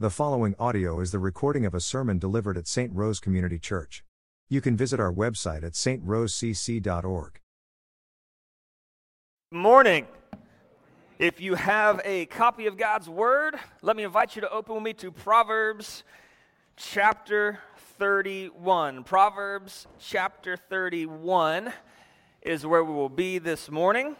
[0.00, 2.90] The following audio is the recording of a sermon delivered at St.
[2.94, 4.02] Rose Community Church.
[4.48, 7.38] You can visit our website at strosecc.org.
[9.52, 10.06] Morning.
[11.18, 14.84] If you have a copy of God's Word, let me invite you to open with
[14.84, 16.02] me to Proverbs
[16.76, 17.58] chapter
[17.98, 19.04] 31.
[19.04, 21.74] Proverbs chapter 31
[22.40, 24.16] is where we will be this morning.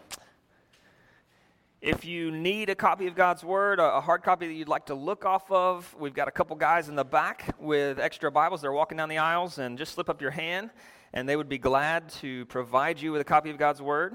[1.82, 4.94] If you need a copy of God's Word, a hard copy that you'd like to
[4.94, 8.60] look off of, we've got a couple guys in the back with extra Bibles.
[8.60, 10.68] They're walking down the aisles, and just slip up your hand,
[11.14, 14.14] and they would be glad to provide you with a copy of God's Word.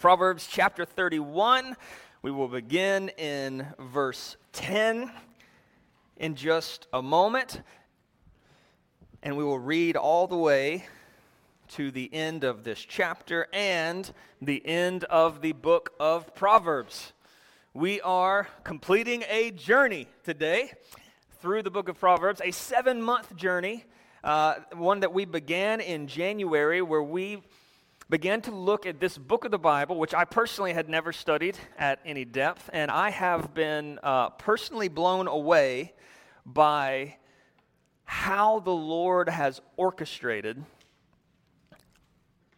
[0.00, 1.76] Proverbs chapter 31.
[2.22, 5.08] We will begin in verse 10
[6.16, 7.62] in just a moment
[9.24, 10.84] and we will read all the way
[11.66, 17.14] to the end of this chapter and the end of the book of Proverbs.
[17.72, 20.72] We are completing a journey today
[21.40, 23.86] through the book of Proverbs, a seven month journey,
[24.22, 27.42] uh, one that we began in January, where we
[28.10, 31.56] began to look at this book of the Bible, which I personally had never studied
[31.78, 35.94] at any depth, and I have been uh, personally blown away
[36.44, 37.16] by
[38.04, 40.64] how the Lord has orchestrated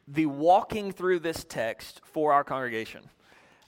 [0.09, 3.03] the walking through this text for our congregation.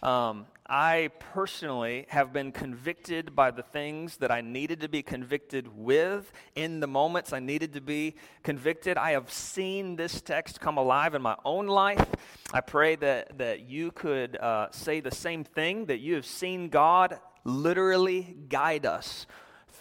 [0.03, 5.67] Um, I personally have been convicted by the things that I needed to be convicted
[5.77, 8.97] with in the moments I needed to be convicted.
[8.97, 12.06] I have seen this text come alive in my own life.
[12.53, 16.69] I pray that, that you could uh, say the same thing, that you have seen
[16.69, 19.27] God literally guide us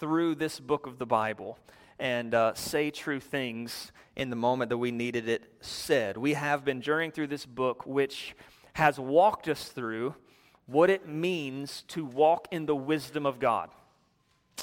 [0.00, 1.58] through this book of the Bible
[1.98, 6.16] and uh, say true things in the moment that we needed it said.
[6.16, 8.34] We have been journeying through this book, which
[8.74, 10.14] has walked us through
[10.66, 13.70] what it means to walk in the wisdom of God.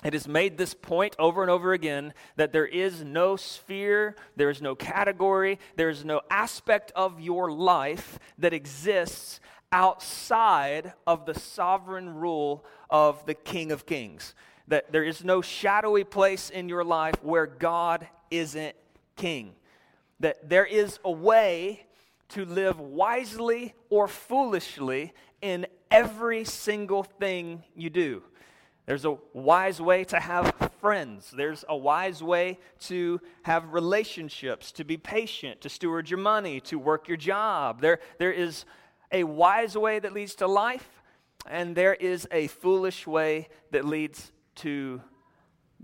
[0.04, 4.50] It has made this point over and over again that there is no sphere, there
[4.50, 9.40] is no category, there is no aspect of your life that exists
[9.72, 14.36] outside of the sovereign rule of the King of Kings
[14.68, 18.76] that there is no shadowy place in your life where God isn't
[19.16, 19.54] king.
[20.20, 21.86] That there is a way
[22.30, 28.24] to live wisely or foolishly in every single thing you do.
[28.86, 31.32] There's a wise way to have friends.
[31.36, 36.78] There's a wise way to have relationships, to be patient, to steward your money, to
[36.78, 37.82] work your job.
[37.82, 38.66] There, there is
[39.12, 41.02] a wise way that leads to life,
[41.48, 45.02] and there is a foolish way that leads to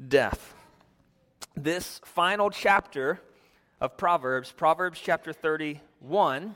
[0.08, 0.54] death.
[1.56, 3.22] This final chapter
[3.80, 6.56] of Proverbs, Proverbs chapter 31,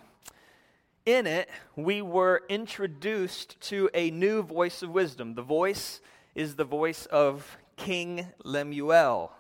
[1.06, 5.36] in it, we were introduced to a new voice of wisdom.
[5.36, 6.02] The voice
[6.34, 9.32] is the voice of King Lemuel.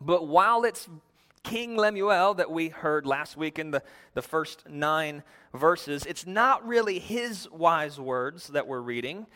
[0.00, 0.88] But while it's
[1.42, 3.82] King Lemuel that we heard last week in the,
[4.14, 5.22] the first nine
[5.54, 9.26] verses, it's not really his wise words that we're reading.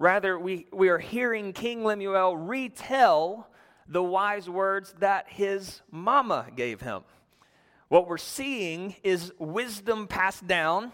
[0.00, 3.46] Rather, we, we are hearing King Lemuel retell
[3.86, 7.02] the wise words that his mama gave him.
[7.88, 10.92] What we're seeing is wisdom passed down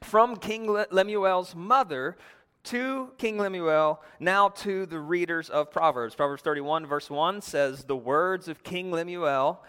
[0.00, 2.16] from King Lemuel's mother
[2.64, 6.16] to King Lemuel, now to the readers of Proverbs.
[6.16, 9.62] Proverbs 31, verse 1 says, The words of King Lemuel,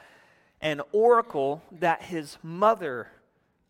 [0.60, 3.10] an oracle that his mother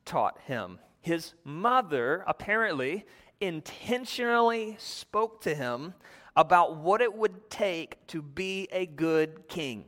[0.06, 0.80] taught him.
[1.02, 3.06] His mother, apparently,
[3.42, 5.94] intentionally spoke to him
[6.36, 9.86] about what it would take to be a good king.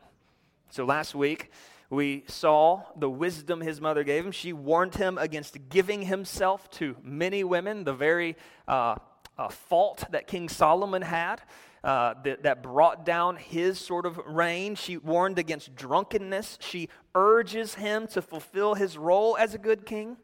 [0.69, 1.51] So last week,
[1.90, 4.31] we saw the wisdom his mother gave him.
[4.31, 8.95] She warned him against giving himself to many women, the very uh,
[9.38, 11.41] uh, fault that King Solomon had.
[11.84, 14.75] Uh, that, that brought down his sort of reign.
[14.75, 16.59] She warned against drunkenness.
[16.61, 20.17] She urges him to fulfill his role as a good king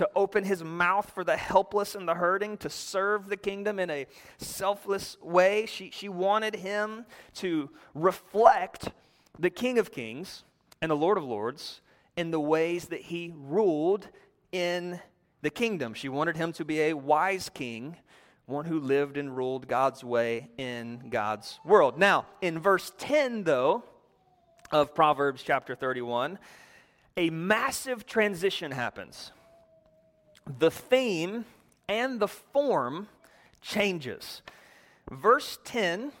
[0.00, 3.90] to open his mouth for the helpless and the hurting, to serve the kingdom in
[3.90, 4.06] a
[4.38, 5.66] selfless way.
[5.66, 7.04] She, she wanted him
[7.34, 8.92] to reflect
[9.38, 10.42] the King of Kings
[10.80, 11.82] and the Lord of Lords
[12.16, 14.08] in the ways that he ruled
[14.52, 14.98] in
[15.42, 15.92] the kingdom.
[15.92, 17.98] She wanted him to be a wise king,
[18.46, 21.98] one who lived and ruled God's way in God's world.
[21.98, 23.84] Now, in verse 10, though,
[24.72, 26.38] of Proverbs chapter 31,
[27.18, 29.32] a massive transition happens
[30.58, 31.44] the theme
[31.88, 33.08] and the form
[33.60, 34.42] changes.
[35.10, 36.12] Verse 10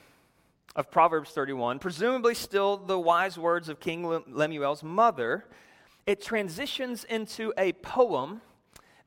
[0.76, 5.46] of Proverbs 31, presumably still the wise words of King Lemuel's mother,
[6.06, 8.40] it transitions into a poem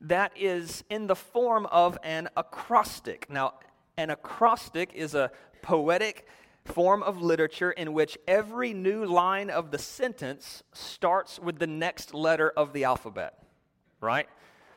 [0.00, 3.28] that is in the form of an acrostic.
[3.30, 3.54] Now,
[3.96, 5.30] an acrostic is a
[5.62, 6.26] poetic
[6.64, 12.14] form of literature in which every new line of the sentence starts with the next
[12.14, 13.42] letter of the alphabet,
[14.00, 14.28] right?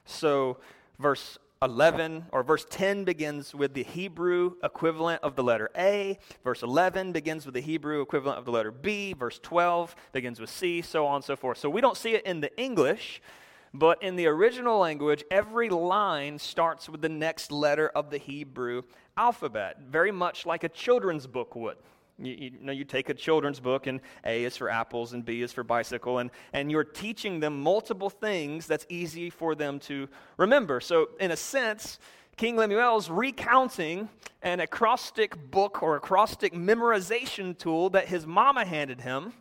[0.08, 0.58] So,
[1.00, 6.18] verse 11 or verse 10 begins with the Hebrew equivalent of the letter A.
[6.44, 9.14] Verse 11 begins with the Hebrew equivalent of the letter B.
[9.14, 11.58] Verse 12 begins with C, so on and so forth.
[11.58, 13.22] So we don't see it in the English,
[13.74, 18.84] but in the original language, every line starts with the next letter of the Hebrew
[19.18, 21.78] alphabet, very much like a children's book would.
[22.20, 25.42] You, you, know, you take a children's book, and A is for apples, and B
[25.42, 30.08] is for bicycle, and, and you're teaching them multiple things that's easy for them to
[30.38, 30.80] remember.
[30.80, 32.00] So, in a sense,
[32.36, 34.10] King Lemuel's recounting
[34.42, 39.34] an acrostic book or acrostic memorization tool that his mama handed him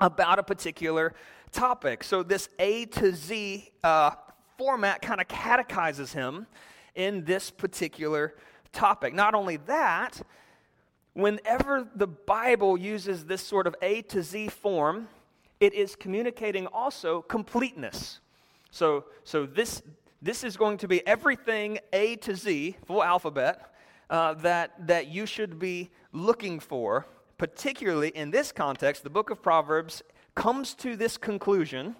[0.00, 1.14] about a particular
[1.52, 2.02] topic.
[2.02, 4.10] So, this A to Z uh,
[4.58, 6.48] format kind of catechizes him
[6.96, 8.34] in this particular
[8.72, 9.14] topic.
[9.14, 10.20] Not only that,
[11.14, 15.08] whenever the Bible uses this sort of A to Z form,
[15.58, 18.20] it is communicating also completeness.
[18.70, 19.82] So, so this,
[20.22, 23.74] this is going to be everything A to Z, full alphabet,
[24.08, 27.06] uh, that, that you should be looking for,
[27.38, 29.02] particularly in this context.
[29.02, 30.02] The book of Proverbs
[30.34, 31.96] comes to this conclusion,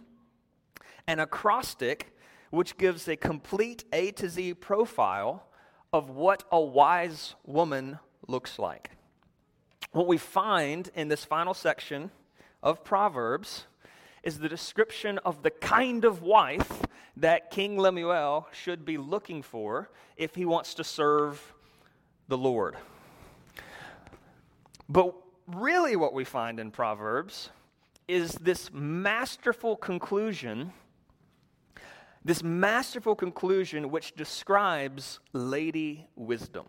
[1.06, 2.16] an acrostic
[2.50, 5.44] which gives a complete A to Z profile
[5.92, 8.90] of what a wise woman looks like
[9.93, 12.11] what we find in this final section
[12.62, 13.67] of Proverbs
[14.23, 16.82] is the description of the kind of wife
[17.17, 21.55] that King Lemuel should be looking for if he wants to serve
[22.29, 22.77] the Lord.
[24.88, 25.15] But
[25.47, 27.50] really, what we find in Proverbs
[28.09, 30.73] is this masterful conclusion,
[32.25, 36.67] this masterful conclusion which describes Lady Wisdom.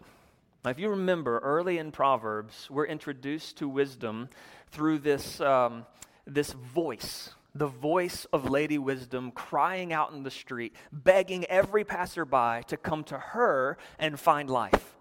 [0.64, 4.30] Now, if you remember, early in Proverbs, we're introduced to wisdom
[4.70, 5.88] through this, um,
[6.28, 12.62] this voice, the voice of Lady Wisdom crying out in the street, begging every passerby
[12.68, 14.98] to come to her and find life,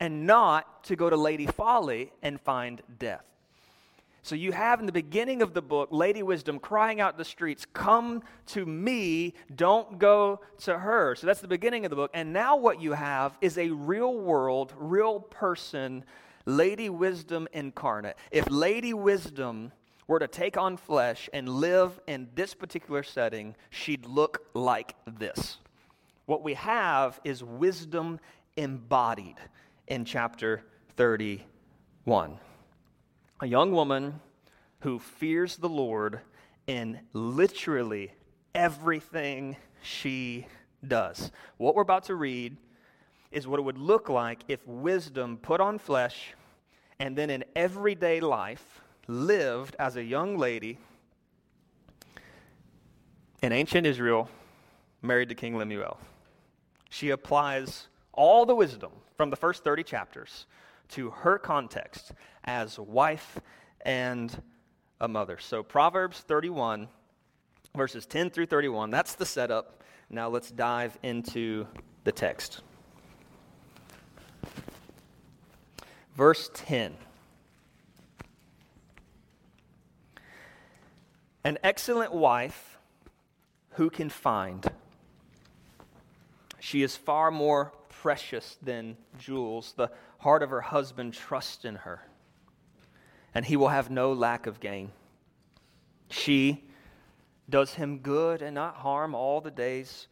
[0.00, 3.33] and not to go to Lady Folly and find death.
[4.24, 7.66] So you have in the beginning of the book Lady Wisdom crying out the streets,
[7.74, 11.14] Come to me, don't go to her.
[11.14, 12.10] So that's the beginning of the book.
[12.14, 16.04] And now what you have is a real world, real person,
[16.46, 18.16] Lady Wisdom incarnate.
[18.30, 19.72] If Lady Wisdom
[20.06, 25.58] were to take on flesh and live in this particular setting, she'd look like this.
[26.24, 28.18] What we have is wisdom
[28.56, 29.36] embodied
[29.86, 30.64] in chapter
[30.96, 32.38] 31
[33.44, 34.20] a young woman
[34.80, 36.20] who fears the Lord
[36.66, 38.10] in literally
[38.54, 40.46] everything she
[40.88, 41.30] does.
[41.58, 42.56] What we're about to read
[43.30, 46.32] is what it would look like if wisdom put on flesh
[46.98, 50.78] and then in everyday life lived as a young lady
[53.42, 54.30] in ancient Israel,
[55.02, 55.98] married to King Lemuel.
[56.88, 60.46] She applies all the wisdom from the first 30 chapters
[60.88, 62.12] to her context
[62.44, 63.38] as wife
[63.82, 64.42] and
[65.00, 65.38] a mother.
[65.38, 66.88] So, Proverbs 31,
[67.74, 69.82] verses 10 through 31, that's the setup.
[70.10, 71.66] Now, let's dive into
[72.04, 72.60] the text.
[76.14, 76.94] Verse 10
[81.46, 82.78] An excellent wife
[83.70, 84.66] who can find?
[86.58, 89.74] She is far more precious than jewels.
[89.76, 92.06] The heart of her husband trusts in her,
[93.34, 94.92] and he will have no lack of gain.
[96.08, 96.64] She
[97.50, 100.08] does him good and not harm all the days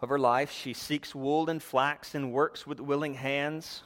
[0.00, 0.50] of her life.
[0.50, 3.82] She seeks wool and flax and works with willing hands.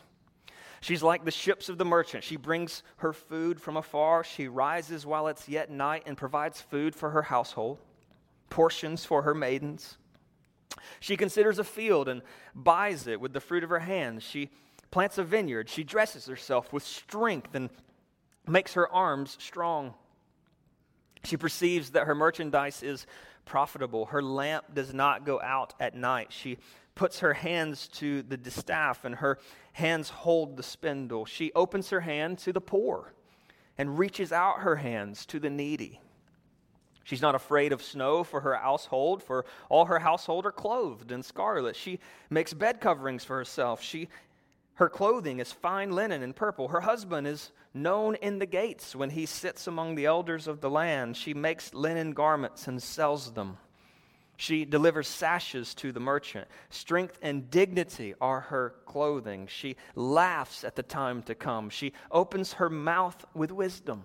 [0.80, 2.22] She's like the ships of the merchant.
[2.22, 4.22] She brings her food from afar.
[4.22, 7.78] She rises while it's yet night and provides food for her household,
[8.50, 9.96] portions for her maidens.
[11.00, 12.22] She considers a field and
[12.54, 14.22] buys it with the fruit of her hands.
[14.22, 14.50] She
[14.90, 15.68] plants a vineyard.
[15.68, 17.70] She dresses herself with strength and
[18.48, 19.94] makes her arms strong.
[21.24, 23.06] She perceives that her merchandise is
[23.44, 24.06] profitable.
[24.06, 26.28] Her lamp does not go out at night.
[26.30, 26.58] She
[26.94, 29.38] puts her hands to the distaff and her
[29.72, 31.24] hands hold the spindle.
[31.26, 33.12] She opens her hand to the poor
[33.78, 36.00] and reaches out her hands to the needy.
[37.04, 41.22] She's not afraid of snow for her household, for all her household are clothed in
[41.22, 41.76] scarlet.
[41.76, 42.00] She
[42.30, 43.80] makes bed coverings for herself.
[43.80, 44.08] She
[44.76, 46.68] Her clothing is fine linen and purple.
[46.68, 50.68] Her husband is known in the gates when he sits among the elders of the
[50.68, 51.16] land.
[51.16, 53.56] She makes linen garments and sells them.
[54.36, 56.46] She delivers sashes to the merchant.
[56.68, 59.46] Strength and dignity are her clothing.
[59.46, 61.70] She laughs at the time to come.
[61.70, 64.02] She opens her mouth with wisdom,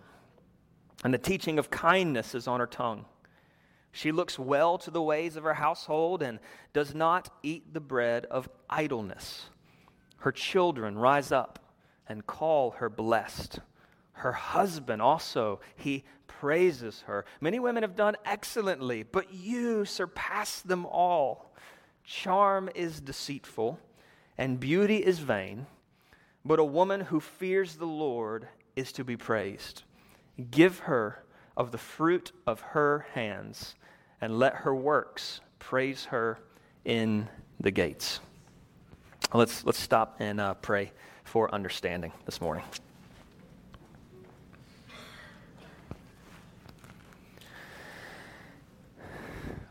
[1.04, 3.04] and the teaching of kindness is on her tongue.
[3.92, 6.40] She looks well to the ways of her household and
[6.72, 9.50] does not eat the bread of idleness.
[10.22, 11.58] Her children rise up
[12.08, 13.60] and call her blessed.
[14.14, 17.26] Her husband also, he praises her.
[17.40, 21.56] Many women have done excellently, but you surpass them all.
[22.04, 23.80] Charm is deceitful,
[24.38, 25.66] and beauty is vain,
[26.46, 29.84] but a woman who fears the Lord is to be praised.
[30.52, 31.24] Give her
[31.58, 33.74] of the fruit of her hands,
[34.22, 36.38] and let her works praise her
[36.86, 37.28] in
[37.60, 38.20] the gates.
[39.34, 40.92] Let's, let's stop and uh, pray
[41.24, 42.66] for understanding this morning.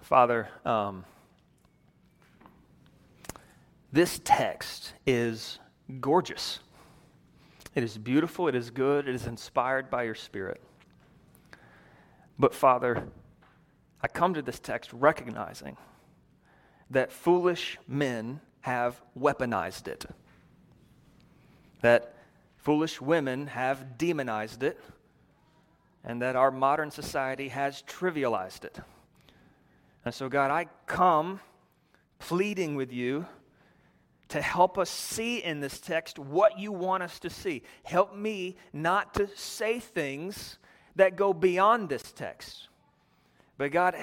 [0.01, 1.05] Father, um,
[3.93, 5.59] this text is
[6.01, 6.61] gorgeous.
[7.75, 10.63] It is beautiful, it is good, it is inspired by your Spirit.
[12.39, 13.05] But, Father,
[14.01, 15.77] I come to this text recognizing
[16.89, 20.05] that foolish men have weaponized it,
[21.81, 22.15] that
[22.57, 24.79] foolish women have demonized it,
[26.05, 28.79] and that our modern society has trivialized it.
[30.05, 31.41] And so, God, I come
[32.19, 33.27] pleading with you
[34.29, 37.63] to help us see in this text what you want us to see.
[37.83, 40.59] Help me not to say things
[40.97, 42.69] that go beyond this text.
[43.59, 43.97] But, God,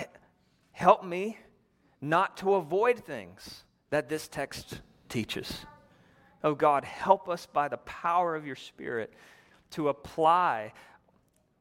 [0.71, 1.37] help me
[2.01, 5.65] not to avoid things that this text teaches.
[6.43, 9.13] Oh, God, help us by the power of your Spirit
[9.71, 10.73] to apply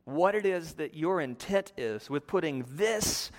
[0.05, 3.31] what it is that your intent is with putting this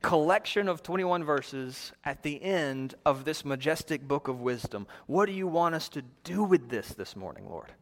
[0.00, 4.86] collection of 21 verses at the end of this majestic book of wisdom.
[5.06, 7.72] What do you want us to do with this this morning, Lord?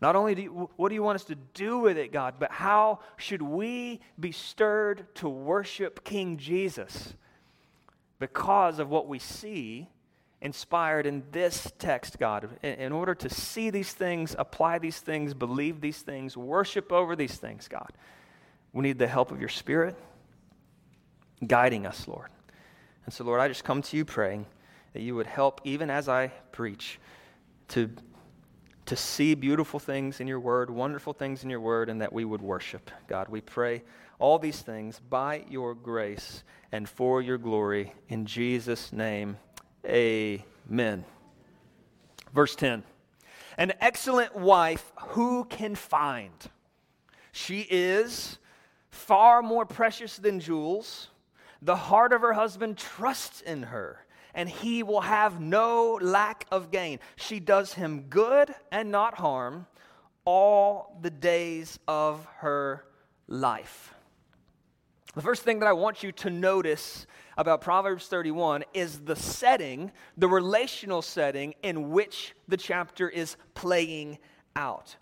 [0.00, 2.52] Not only do you, what do you want us to do with it, God, but
[2.52, 7.14] how should we be stirred to worship King Jesus
[8.18, 9.88] because of what we see
[10.40, 12.48] inspired in this text, God?
[12.62, 17.36] In, order to see these things, apply these things, believe these things, worship over these
[17.36, 17.92] things, God,
[18.72, 19.96] we need the help of your Spirit
[21.46, 22.30] guiding us, Lord.
[23.04, 24.46] And so, Lord, I just come to you praying
[24.92, 26.98] that you would help, even as I preach,
[27.68, 27.90] to,
[28.86, 32.24] to see beautiful things in your word, wonderful things in your word, and that we
[32.24, 32.90] would worship.
[33.06, 33.82] God, we pray
[34.18, 37.92] all these things by your grace and for your glory.
[38.08, 39.36] In Jesus' name,
[39.86, 41.04] amen.
[42.34, 42.82] Verse 10
[43.56, 46.32] An excellent wife who can find?
[47.32, 48.38] She is
[48.90, 51.08] far more precious than jewels.
[51.62, 56.70] The heart of her husband trusts in her, and he will have no lack of
[56.70, 57.00] gain.
[57.16, 59.66] She does him good and not harm
[60.24, 62.84] all the days of her
[63.26, 63.94] life.
[65.14, 67.06] The first thing that I want you to notice
[67.38, 74.18] about Proverbs 31 is the setting, the relational setting in which the chapter is playing
[74.54, 74.96] out.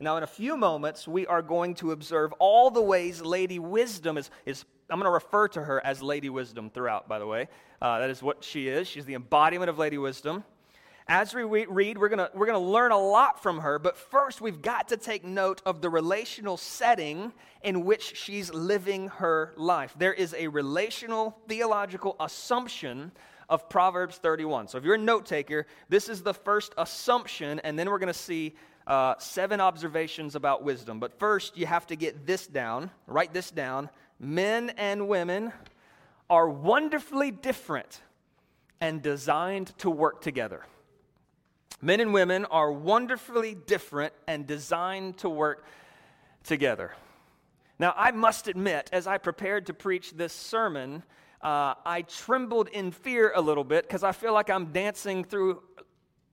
[0.00, 4.18] Now, in a few moments, we are going to observe all the ways Lady Wisdom
[4.18, 7.48] is, is I'm going to refer to her as Lady Wisdom throughout, by the way.
[7.80, 8.88] Uh, that is what she is.
[8.88, 10.42] She's the embodiment of Lady Wisdom.
[11.08, 14.40] As we read, we're going we're going to learn a lot from her, but first
[14.40, 17.32] we've got to take note of the relational setting
[17.62, 19.94] in which she's living her life.
[19.98, 23.12] There is a relational theological assumption
[23.48, 24.68] of Proverbs 31.
[24.68, 28.06] So if you're a note taker, this is the first assumption, and then we're going
[28.06, 28.54] to see
[28.86, 31.00] uh, seven observations about wisdom.
[31.00, 33.90] But first, you have to get this down, write this down
[34.22, 35.52] men and women
[36.30, 38.00] are wonderfully different
[38.80, 40.64] and designed to work together.
[41.84, 45.66] Men and women are wonderfully different and designed to work
[46.44, 46.92] together.
[47.80, 51.02] Now, I must admit, as I prepared to preach this sermon,
[51.40, 55.60] uh, I trembled in fear a little bit because I feel like I'm dancing through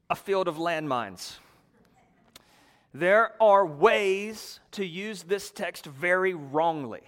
[0.07, 1.37] a field of landmines.
[2.93, 7.01] There are ways to use this text very wrongly.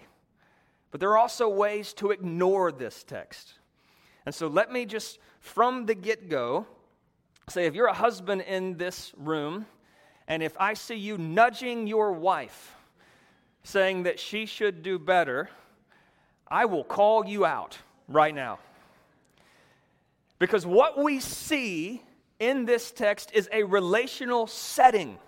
[0.90, 3.54] But there are also ways to ignore this text.
[4.26, 6.66] And so let me just, from the get go,
[7.51, 9.65] say if you're a husband in this room,
[10.27, 12.75] and if I see you nudging your wife,
[13.63, 15.50] saying that she should do better,
[16.48, 17.77] I will call you out
[18.08, 18.60] right now.
[20.39, 22.01] Because what we see
[22.39, 25.20] in this text is a relational setting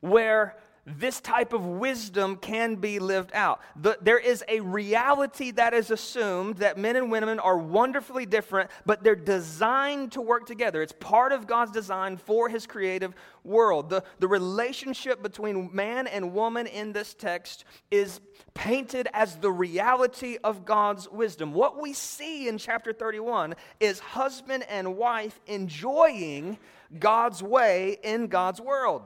[0.00, 0.56] where
[0.86, 3.60] this type of wisdom can be lived out.
[3.76, 8.70] The, there is a reality that is assumed that men and women are wonderfully different,
[8.86, 10.82] but they're designed to work together.
[10.82, 13.90] It's part of God's design for his creative world.
[13.90, 18.20] The, the relationship between man and woman in this text is
[18.54, 21.52] painted as the reality of God's wisdom.
[21.52, 26.58] What we see in chapter 31 is husband and wife enjoying
[26.98, 29.02] God's way in God's world.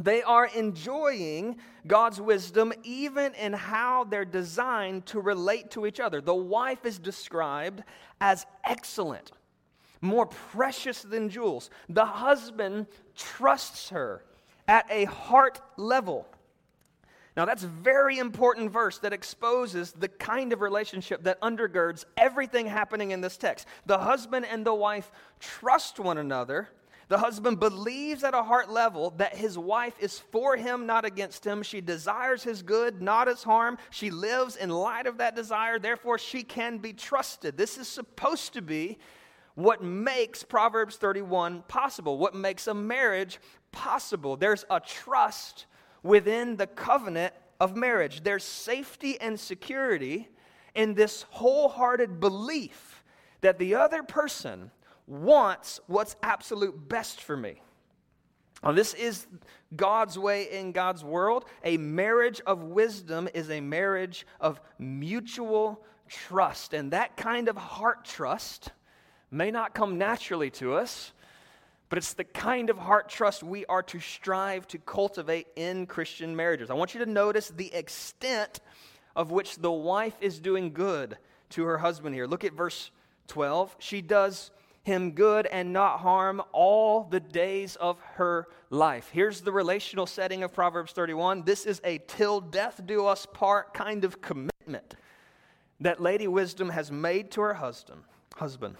[0.00, 6.22] They are enjoying God's wisdom even in how they're designed to relate to each other.
[6.22, 7.84] The wife is described
[8.18, 9.32] as excellent,
[10.00, 11.68] more precious than jewels.
[11.90, 14.24] The husband trusts her
[14.66, 16.26] at a heart level.
[17.36, 22.66] Now, that's a very important verse that exposes the kind of relationship that undergirds everything
[22.66, 23.66] happening in this text.
[23.86, 26.70] The husband and the wife trust one another
[27.10, 31.44] the husband believes at a heart level that his wife is for him, not against
[31.44, 31.60] him.
[31.64, 33.78] She desires his good, not his harm.
[33.90, 37.56] She lives in light of that desire, therefore, she can be trusted.
[37.56, 38.96] This is supposed to be
[39.56, 43.40] what makes Proverbs 31 possible, what makes a marriage
[43.72, 44.36] possible.
[44.36, 45.66] There's a trust
[46.04, 50.28] within the covenant of marriage, there's safety and security
[50.76, 53.02] in this wholehearted belief
[53.40, 54.70] that the other person
[55.10, 57.60] wants what's absolute best for me.
[58.62, 59.26] Now, this is
[59.74, 61.46] God's way in God's world.
[61.64, 66.74] A marriage of wisdom is a marriage of mutual trust.
[66.74, 68.70] And that kind of heart trust
[69.30, 71.12] may not come naturally to us,
[71.88, 76.36] but it's the kind of heart trust we are to strive to cultivate in Christian
[76.36, 76.70] marriages.
[76.70, 78.60] I want you to notice the extent
[79.16, 81.16] of which the wife is doing good
[81.50, 82.26] to her husband here.
[82.26, 82.90] Look at verse
[83.26, 83.74] 12.
[83.80, 84.50] She does
[84.82, 89.10] him good and not harm all the days of her life.
[89.12, 91.44] Here's the relational setting of Proverbs 31.
[91.44, 94.94] This is a till death do us part kind of commitment
[95.80, 98.02] that Lady Wisdom has made to her husband.
[98.36, 98.76] husband.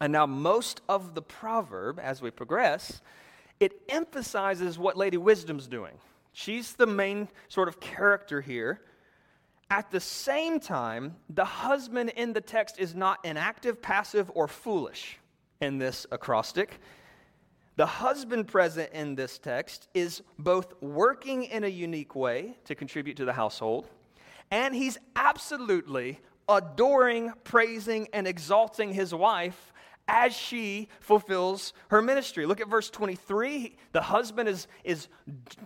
[0.00, 3.00] And now, most of the proverb, as we progress,
[3.58, 5.94] it emphasizes what Lady Wisdom's doing.
[6.32, 8.80] She's the main sort of character here.
[9.70, 15.18] At the same time, the husband in the text is not inactive, passive, or foolish
[15.60, 16.80] in this acrostic.
[17.76, 23.18] The husband present in this text is both working in a unique way to contribute
[23.18, 23.88] to the household,
[24.50, 29.72] and he's absolutely adoring, praising, and exalting his wife
[30.08, 32.46] as she fulfills her ministry.
[32.46, 33.76] Look at verse 23.
[33.92, 35.08] The husband is, is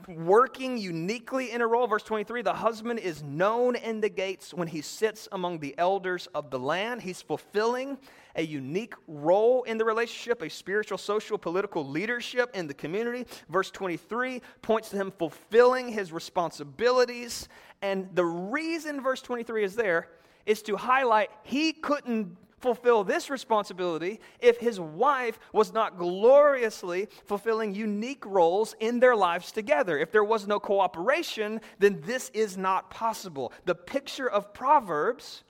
[0.08, 1.86] working uniquely in a role.
[1.86, 6.28] Verse 23 the husband is known in the gates when he sits among the elders
[6.34, 7.02] of the land.
[7.02, 7.96] He's fulfilling
[8.34, 13.26] a unique role in the relationship, a spiritual, social, political leadership in the community.
[13.48, 17.48] Verse 23 points to him fulfilling his responsibilities.
[17.80, 20.08] And the reason verse 23 is there
[20.46, 27.74] is to highlight he couldn't fulfill this responsibility if his wife was not gloriously fulfilling
[27.74, 29.98] unique roles in their lives together.
[29.98, 33.52] If there was no cooperation, then this is not possible.
[33.64, 35.42] The picture of Proverbs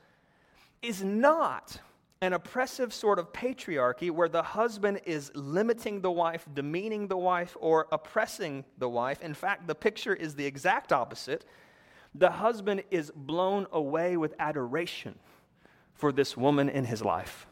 [0.80, 1.78] is not
[2.22, 7.56] an oppressive sort of patriarchy where the husband is limiting the wife, demeaning the wife,
[7.60, 9.20] or oppressing the wife.
[9.22, 11.44] In fact, the picture is the exact opposite.
[12.14, 15.18] The husband is blown away with adoration
[15.94, 17.46] for this woman in his life.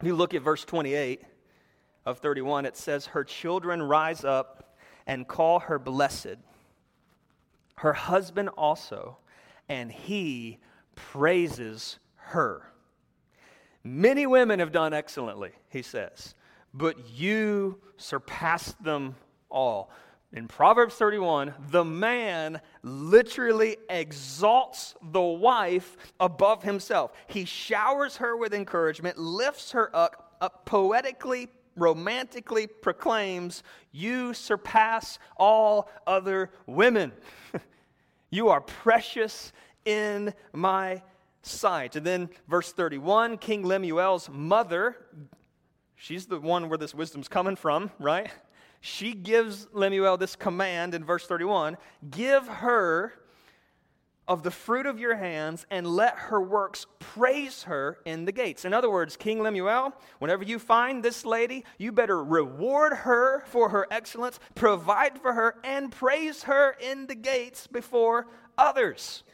[0.00, 1.22] If you look at verse 28
[2.06, 6.36] of 31, it says, Her children rise up and call her blessed,
[7.76, 9.18] her husband also,
[9.68, 10.58] and he
[10.94, 12.72] praises her.
[13.82, 16.34] Many women have done excellently, he says,
[16.74, 19.16] but you surpass them
[19.48, 19.90] all
[20.32, 27.12] in Proverbs 31, the man literally exalts the wife above himself.
[27.26, 35.90] He showers her with encouragement, lifts her up, up poetically, romantically proclaims, You surpass all
[36.06, 37.12] other women.
[38.30, 39.52] you are precious
[39.84, 41.02] in my
[41.42, 41.96] sight.
[41.96, 44.96] And then verse 31, King Lemuel's mother,
[45.96, 48.30] she's the one where this wisdom's coming from, right?
[48.80, 51.76] She gives Lemuel this command in verse 31
[52.10, 53.14] Give her
[54.28, 58.66] of the fruit of your hands and let her works praise her in the gates.
[58.66, 63.70] In other words, King Lemuel, whenever you find this lady, you better reward her for
[63.70, 68.26] her excellence, provide for her, and praise her in the gates before
[68.58, 69.24] others.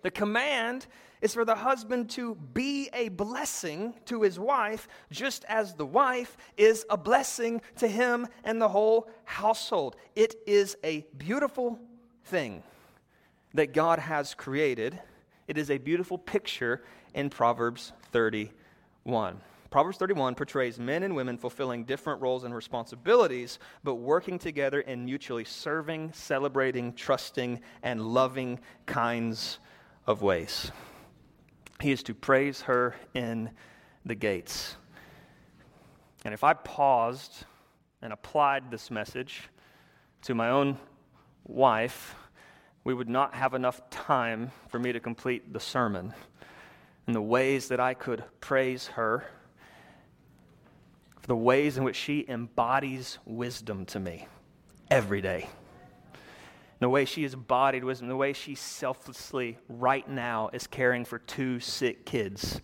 [0.00, 0.86] The command
[1.20, 6.36] is for the husband to be a blessing to his wife, just as the wife
[6.56, 9.96] is a blessing to him and the whole household.
[10.14, 11.78] It is a beautiful
[12.24, 12.62] thing
[13.54, 14.98] that God has created.
[15.46, 16.82] It is a beautiful picture
[17.14, 19.40] in Proverbs 31.
[19.70, 25.04] Proverbs 31 portrays men and women fulfilling different roles and responsibilities, but working together in
[25.04, 29.58] mutually serving, celebrating, trusting, and loving kinds
[30.06, 30.72] of ways.
[31.80, 33.50] He is to praise her in
[34.04, 34.76] the gates.
[36.24, 37.44] And if I paused
[38.02, 39.48] and applied this message
[40.22, 40.78] to my own
[41.44, 42.16] wife,
[42.84, 46.12] we would not have enough time for me to complete the sermon.
[47.06, 49.24] And the ways that I could praise her
[51.20, 54.26] for the ways in which she embodies wisdom to me
[54.90, 55.48] every day.
[56.80, 61.18] The way she has embodied wisdom, the way she selflessly, right now, is caring for
[61.18, 62.60] two sick kids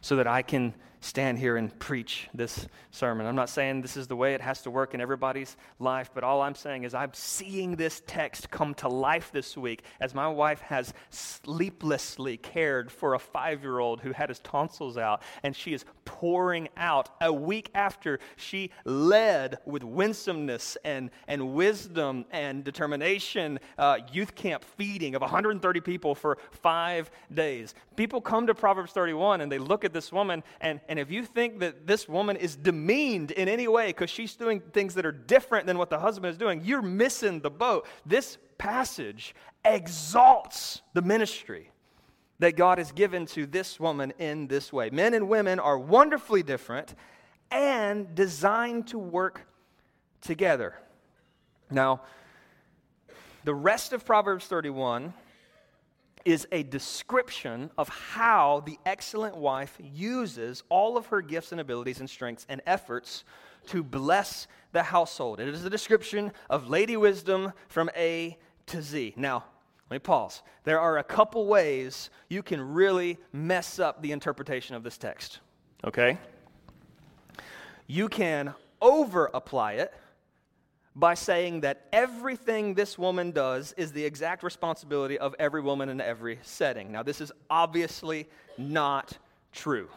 [0.00, 3.26] so that I can stand here and preach this sermon.
[3.26, 6.24] I'm not saying this is the way it has to work in everybody's life, but
[6.24, 10.26] all I'm saying is I'm seeing this text come to life this week as my
[10.26, 15.54] wife has sleeplessly cared for a five year old who had his tonsils out, and
[15.54, 22.64] she is pouring out a week after she led with winsomeness and, and wisdom and
[22.64, 27.74] determination uh, youth camp feeding of 130 people for five days.
[27.96, 31.10] People come to Proverbs 31 and they look at this woman and, and and if
[31.10, 35.04] you think that this woman is demeaned in any way because she's doing things that
[35.04, 37.84] are different than what the husband is doing, you're missing the boat.
[38.06, 41.72] This passage exalts the ministry
[42.38, 44.88] that God has given to this woman in this way.
[44.90, 46.94] Men and women are wonderfully different
[47.50, 49.48] and designed to work
[50.20, 50.78] together.
[51.72, 52.02] Now,
[53.42, 55.12] the rest of Proverbs 31
[56.24, 62.00] is a description of how the excellent wife uses all of her gifts and abilities
[62.00, 63.24] and strengths and efforts
[63.66, 65.40] to bless the household.
[65.40, 69.14] It is a description of Lady Wisdom from A to Z.
[69.16, 69.44] Now,
[69.90, 70.42] let me pause.
[70.64, 75.40] There are a couple ways you can really mess up the interpretation of this text,
[75.84, 76.18] okay?
[77.86, 79.92] You can over apply it
[80.96, 86.00] by saying that everything this woman does is the exact responsibility of every woman in
[86.00, 86.92] every setting.
[86.92, 89.18] Now, this is obviously not
[89.52, 89.88] true.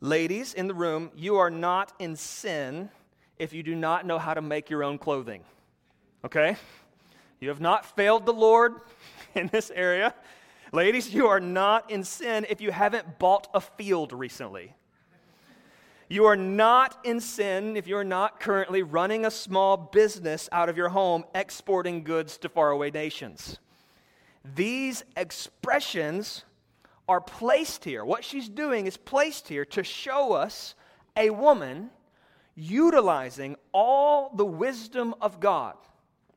[0.00, 2.90] Ladies in the room, you are not in sin
[3.38, 5.42] if you do not know how to make your own clothing.
[6.24, 6.56] Okay?
[7.40, 8.74] You have not failed the Lord
[9.34, 10.14] in this area.
[10.72, 14.74] Ladies, you are not in sin if you haven't bought a field recently.
[16.08, 20.76] You are not in sin if you're not currently running a small business out of
[20.76, 23.58] your home exporting goods to faraway nations.
[24.54, 26.44] These expressions
[27.08, 28.04] are placed here.
[28.04, 30.74] What she's doing is placed here to show us
[31.16, 31.90] a woman
[32.54, 35.76] utilizing all the wisdom of God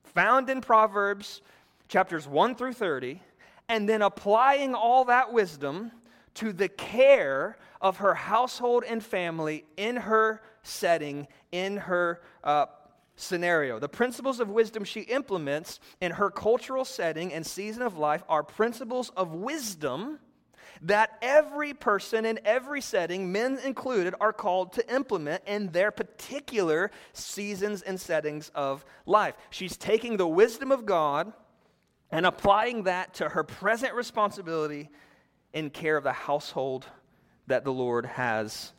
[0.03, 1.41] found in Proverbs
[1.89, 3.21] chapters 1 through 30
[3.67, 5.91] and then applying all that wisdom
[6.35, 12.65] to the care of her household and family in her setting, in her uh,
[13.15, 13.79] scenario.
[13.79, 18.43] The principles of wisdom she implements in her cultural setting and season of life are
[18.43, 20.19] principles of wisdom
[20.81, 26.91] that every person in every setting, men included, are called to implement in their particular
[27.13, 29.35] seasons and settings of life.
[29.49, 31.31] She's taking the wisdom of God
[32.11, 34.89] and applying that to her present responsibility
[35.55, 36.85] in care of the household
[37.47, 38.73] that the Lord has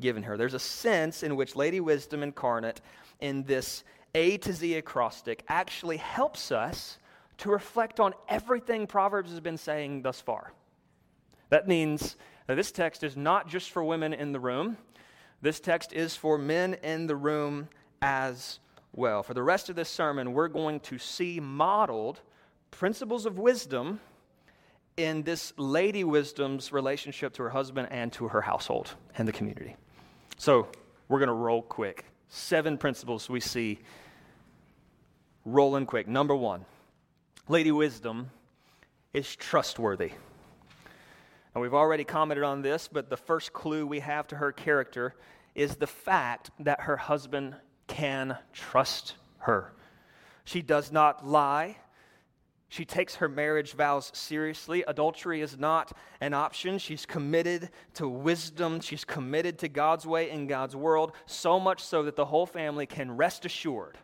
[0.00, 0.38] given her.
[0.38, 2.80] There's a sense in which Lady Wisdom incarnate
[3.20, 6.96] in this A to Z acrostic actually helps us
[7.38, 10.52] to reflect on everything Proverbs has been saying thus far.
[11.50, 14.78] That means that this text is not just for women in the room,
[15.42, 17.68] this text is for men in the room
[18.00, 18.60] as
[18.92, 19.24] well.
[19.24, 22.20] For the rest of this sermon, we're going to see modeled
[22.70, 24.00] principles of wisdom
[24.96, 29.76] in this lady wisdom's relationship to her husband and to her household and the community.
[30.36, 30.68] So
[31.08, 32.04] we're going to roll quick.
[32.28, 33.78] Seven principles we see
[35.44, 36.08] rolling quick.
[36.08, 36.64] Number one,
[37.48, 38.30] Lady Wisdom
[39.12, 40.12] is trustworthy.
[41.54, 45.14] Now, we've already commented on this, but the first clue we have to her character
[45.54, 47.56] is the fact that her husband
[47.88, 49.74] can trust her.
[50.44, 51.76] She does not lie.
[52.72, 54.82] She takes her marriage vows seriously.
[54.88, 56.78] Adultery is not an option.
[56.78, 58.80] She's committed to wisdom.
[58.80, 62.86] She's committed to God's way in God's world, so much so that the whole family
[62.86, 63.98] can rest assured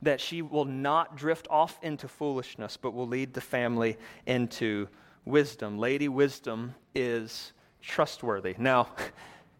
[0.00, 4.88] that she will not drift off into foolishness, but will lead the family into
[5.26, 5.78] wisdom.
[5.78, 7.52] Lady wisdom is
[7.82, 8.54] trustworthy.
[8.56, 8.88] Now,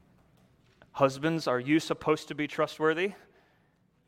[0.93, 3.13] husbands, are you supposed to be trustworthy?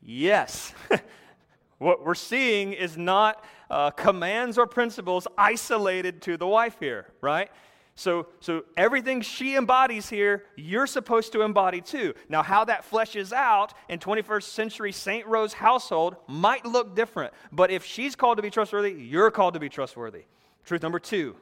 [0.01, 0.73] Yes.
[1.77, 7.49] what we're seeing is not uh, commands or principles isolated to the wife here, right?
[7.97, 12.13] So, so everything she embodies here, you're supposed to embody too.
[12.27, 15.25] Now, how that fleshes out in 21st century St.
[15.25, 17.33] Rose household might look different.
[17.53, 20.23] But if she's called to be trustworthy, you're called to be trustworthy.
[20.65, 21.37] Truth number two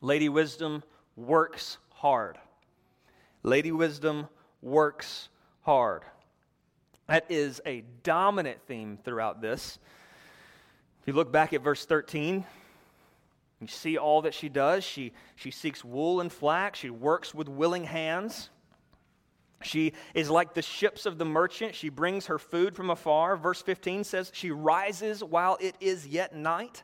[0.00, 0.82] Lady Wisdom
[1.16, 2.38] works hard.
[3.42, 4.28] Lady Wisdom
[4.62, 5.28] works
[5.62, 6.02] hard.
[7.08, 9.78] That is a dominant theme throughout this.
[11.08, 12.44] You look back at verse 13,
[13.62, 14.84] you see all that she does.
[14.84, 16.80] She, she seeks wool and flax.
[16.80, 18.50] She works with willing hands.
[19.62, 21.74] She is like the ships of the merchant.
[21.74, 23.38] She brings her food from afar.
[23.38, 26.82] Verse 15 says, She rises while it is yet night,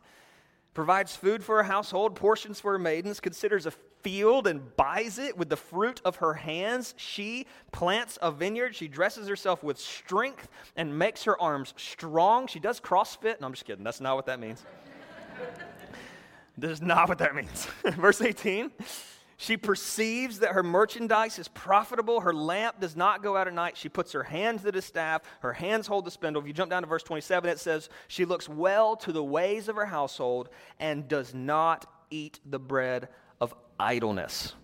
[0.72, 3.72] provides food for her household, portions for her maidens, considers a
[4.04, 6.94] field and buys it with the fruit of her hands.
[6.96, 8.76] She plants a vineyard.
[8.76, 12.46] She dresses herself with strength and makes her arms strong.
[12.46, 13.40] She does CrossFit.
[13.40, 13.82] No, I'm just kidding.
[13.82, 14.64] That's not what that means.
[16.56, 17.66] This is not what that means.
[17.84, 18.70] Verse 18
[19.36, 22.20] she perceives that her merchandise is profitable.
[22.20, 23.76] Her lamp does not go out at night.
[23.76, 25.22] She puts her hand to the staff.
[25.40, 26.40] Her hands hold the spindle.
[26.40, 29.68] If you jump down to verse 27, it says, She looks well to the ways
[29.68, 33.08] of her household and does not eat the bread
[33.78, 34.54] idleness.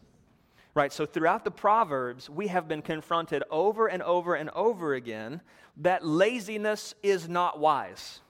[0.75, 5.41] Right, so throughout the Proverbs, we have been confronted over and over and over again
[5.79, 8.21] that laziness is not wise.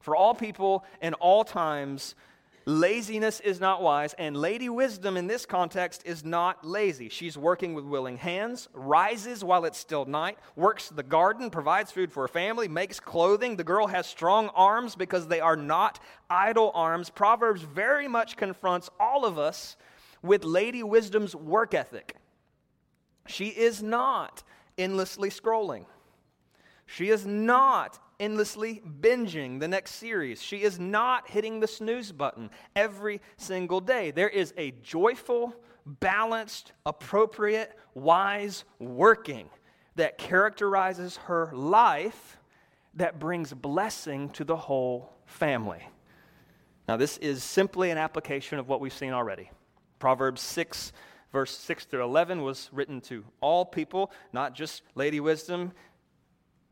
[0.00, 2.14] For all people in all times,
[2.66, 7.10] Laziness is not wise, and Lady Wisdom in this context is not lazy.
[7.10, 12.10] She's working with willing hands, rises while it's still night, works the garden, provides food
[12.10, 13.56] for her family, makes clothing.
[13.56, 16.00] The girl has strong arms because they are not
[16.30, 17.10] idle arms.
[17.10, 19.76] Proverbs very much confronts all of us
[20.24, 22.16] with Lady Wisdom's work ethic.
[23.26, 24.42] She is not
[24.78, 25.84] endlessly scrolling.
[26.86, 30.42] She is not endlessly binging the next series.
[30.42, 34.12] She is not hitting the snooze button every single day.
[34.12, 39.50] There is a joyful, balanced, appropriate, wise working
[39.96, 42.38] that characterizes her life
[42.94, 45.86] that brings blessing to the whole family.
[46.88, 49.50] Now, this is simply an application of what we've seen already.
[49.98, 50.92] Proverbs 6,
[51.32, 55.72] verse 6 through 11 was written to all people, not just Lady Wisdom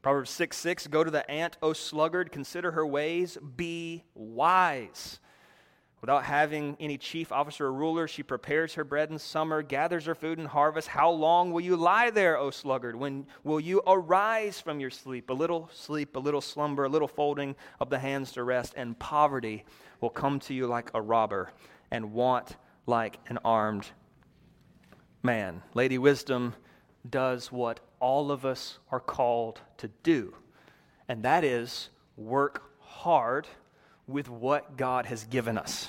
[0.02, 5.20] Proverbs 6 6 Go to the ant, O sluggard, consider her ways, be wise.
[6.00, 10.16] Without having any chief officer or ruler, she prepares her bread in summer, gathers her
[10.16, 10.88] food in harvest.
[10.88, 12.96] How long will you lie there, O sluggard?
[12.96, 15.30] When will you arise from your sleep?
[15.30, 18.98] A little sleep, a little slumber, a little folding of the hands to rest, and
[18.98, 19.64] poverty
[20.00, 21.52] will come to you like a robber,
[21.92, 23.86] and want like an armed
[25.22, 25.62] man.
[25.74, 26.54] Lady Wisdom
[27.08, 30.34] does what all of us are called to do,
[31.08, 33.46] and that is work hard
[34.06, 35.88] with what God has given us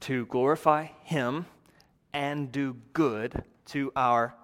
[0.00, 1.46] to glorify Him
[2.12, 4.34] and do good to our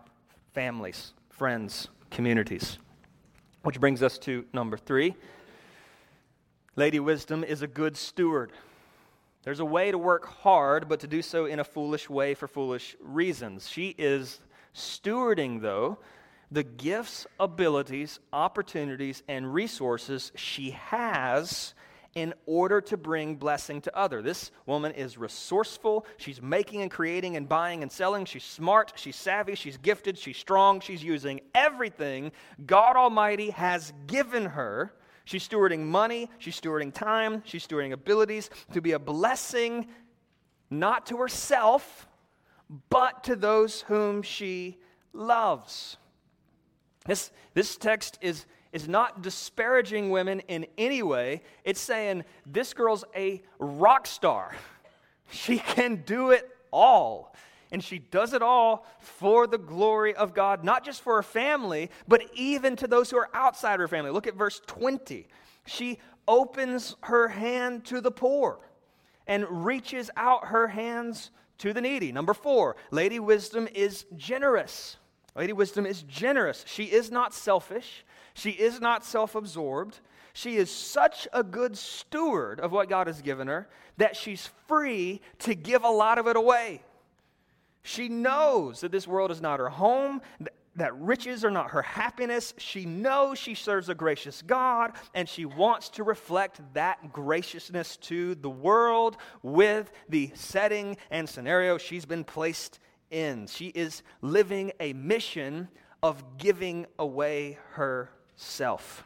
[0.52, 2.78] families, friends, communities.
[3.62, 5.14] Which brings us to number three
[6.76, 8.52] Lady Wisdom is a good steward.
[9.44, 12.48] There's a way to work hard, but to do so in a foolish way for
[12.48, 13.68] foolish reasons.
[13.68, 14.40] She is
[14.74, 15.98] stewarding, though,
[16.50, 21.74] the gifts, abilities, opportunities, and resources she has
[22.14, 24.22] in order to bring blessing to other.
[24.22, 26.07] This woman is resourceful.
[26.16, 28.24] She's making and creating and buying and selling.
[28.24, 30.80] She's smart, she's savvy, she's gifted, she's strong.
[30.80, 32.33] She's using everything
[32.64, 34.94] God Almighty has given her.
[35.24, 39.88] She's stewarding money, she's stewarding time, she's stewarding abilities to be a blessing
[40.70, 42.06] not to herself,
[42.90, 44.78] but to those whom she
[45.12, 45.96] loves.
[47.06, 51.42] This, this text is, is not disparaging women in any way.
[51.64, 54.54] It's saying this girl's a rock star.
[55.30, 57.34] She can do it all.
[57.74, 61.90] And she does it all for the glory of God, not just for her family,
[62.06, 64.12] but even to those who are outside her family.
[64.12, 65.26] Look at verse 20.
[65.66, 68.60] She opens her hand to the poor
[69.26, 72.12] and reaches out her hands to the needy.
[72.12, 74.96] Number four, Lady Wisdom is generous.
[75.34, 76.64] Lady Wisdom is generous.
[76.68, 78.04] She is not selfish.
[78.34, 79.98] She is not self absorbed.
[80.32, 85.20] She is such a good steward of what God has given her that she's free
[85.40, 86.82] to give a lot of it away.
[87.85, 90.23] She knows that this world is not her home,
[90.77, 92.55] that riches are not her happiness.
[92.57, 98.35] She knows she serves a gracious God, and she wants to reflect that graciousness to
[98.37, 102.79] the world with the setting and scenario she's been placed
[103.11, 103.47] in.
[103.47, 105.68] She is living a mission
[106.03, 109.05] of giving away herself.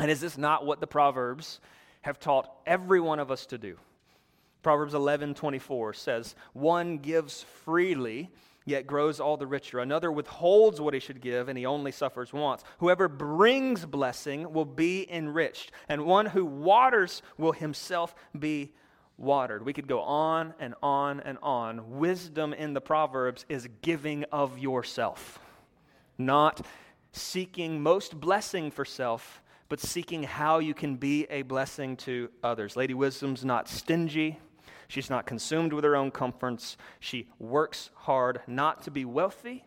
[0.00, 1.60] And is this not what the Proverbs
[2.00, 3.78] have taught every one of us to do?
[4.62, 8.30] Proverbs 11 24 says, One gives freely
[8.64, 9.80] yet grows all the richer.
[9.80, 12.64] Another withholds what he should give, and he only suffers wants.
[12.78, 18.72] Whoever brings blessing will be enriched, and one who waters will himself be
[19.16, 19.64] watered.
[19.64, 21.98] We could go on and on and on.
[21.98, 25.38] Wisdom in the Proverbs is giving of yourself,
[26.18, 26.64] not
[27.12, 32.76] seeking most blessing for self, but seeking how you can be a blessing to others.
[32.76, 34.38] Lady Wisdom's not stingy.
[34.92, 36.76] She's not consumed with her own comforts.
[37.00, 39.64] She works hard not to be wealthy,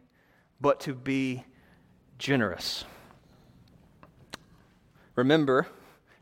[0.62, 1.44] but to be
[2.20, 2.86] generous.
[5.16, 5.66] Remember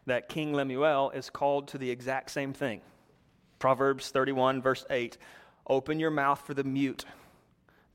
[0.06, 2.80] that King Lemuel is called to the exact same thing.
[3.60, 5.18] Proverbs 31, verse 8
[5.68, 7.04] Open your mouth for the mute,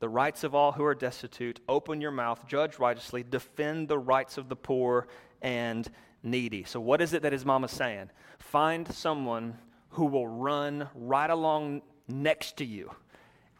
[0.01, 1.59] the rights of all who are destitute.
[1.67, 5.07] Open your mouth, judge righteously, defend the rights of the poor
[5.41, 5.89] and
[6.21, 6.65] needy.
[6.65, 8.11] So, what is it that his mama's saying?
[8.37, 9.57] Find someone
[9.89, 12.91] who will run right along next to you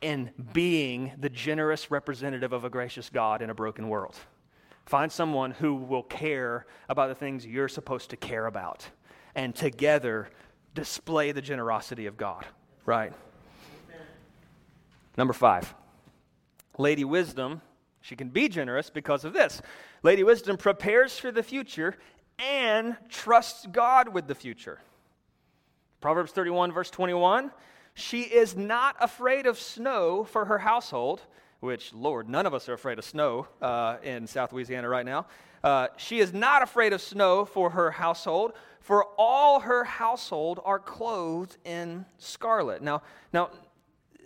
[0.02, 4.16] in being the generous representative of a gracious God in a broken world.
[4.86, 8.88] Find someone who will care about the things you're supposed to care about
[9.36, 10.30] and together
[10.74, 12.46] display the generosity of God,
[12.86, 13.14] right?
[15.18, 15.74] Number five,
[16.78, 17.62] Lady Wisdom,
[18.02, 19.62] she can be generous because of this.
[20.02, 21.98] Lady Wisdom prepares for the future
[22.40, 24.80] and trusts God with the future.
[26.02, 27.52] Proverbs 31, verse 21
[27.94, 31.22] She is not afraid of snow for her household,
[31.60, 35.28] which, Lord, none of us are afraid of snow uh, in South Louisiana right now.
[35.62, 40.80] Uh, she is not afraid of snow for her household, for all her household are
[40.80, 42.82] clothed in scarlet.
[42.82, 43.02] Now,
[43.34, 43.50] now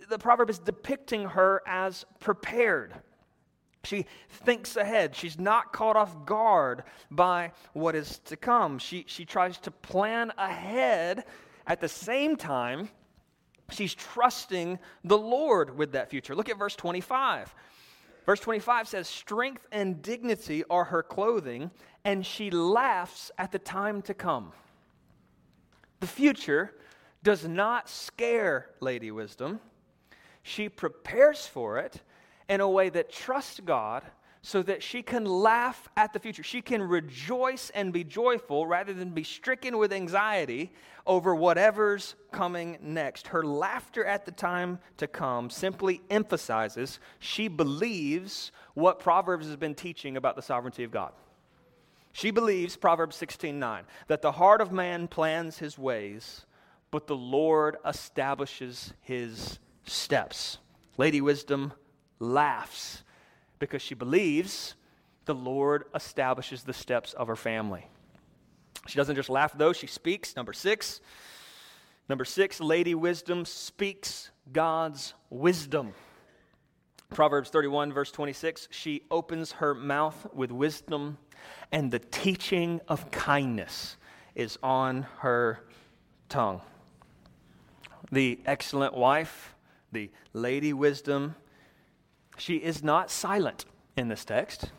[0.08, 2.94] the proverb is depicting her as prepared.
[3.82, 5.14] She thinks ahead.
[5.14, 8.78] She's not caught off guard by what is to come.
[8.78, 11.24] She, she tries to plan ahead
[11.66, 12.88] at the same time,
[13.70, 16.34] she's trusting the Lord with that future.
[16.34, 17.54] Look at verse 25.
[18.26, 21.70] Verse 25 says, Strength and dignity are her clothing,
[22.04, 24.52] and she laughs at the time to come.
[26.00, 26.74] The future
[27.22, 29.60] does not scare Lady Wisdom.
[30.42, 32.02] She prepares for it
[32.48, 34.02] in a way that trusts God
[34.46, 36.42] so that she can laugh at the future.
[36.42, 40.70] She can rejoice and be joyful rather than be stricken with anxiety
[41.06, 43.28] over whatever's coming next.
[43.28, 49.74] Her laughter at the time to come simply emphasizes she believes what Proverbs has been
[49.74, 51.14] teaching about the sovereignty of God.
[52.12, 56.44] She believes, Proverbs 16 9, that the heart of man plans his ways,
[56.90, 60.58] but the Lord establishes his steps.
[60.98, 61.72] Lady Wisdom
[62.18, 63.03] laughs
[63.64, 64.74] because she believes
[65.24, 67.86] the Lord establishes the steps of her family.
[68.86, 70.36] She doesn't just laugh, though, she speaks.
[70.36, 71.00] Number six.
[72.06, 75.94] Number six, Lady Wisdom speaks God's wisdom.
[77.08, 81.16] Proverbs 31, verse 26 she opens her mouth with wisdom,
[81.72, 83.96] and the teaching of kindness
[84.34, 85.64] is on her
[86.28, 86.60] tongue.
[88.12, 89.54] The excellent wife,
[89.90, 91.36] the Lady Wisdom,
[92.36, 93.64] she is not silent
[93.96, 94.70] in this text.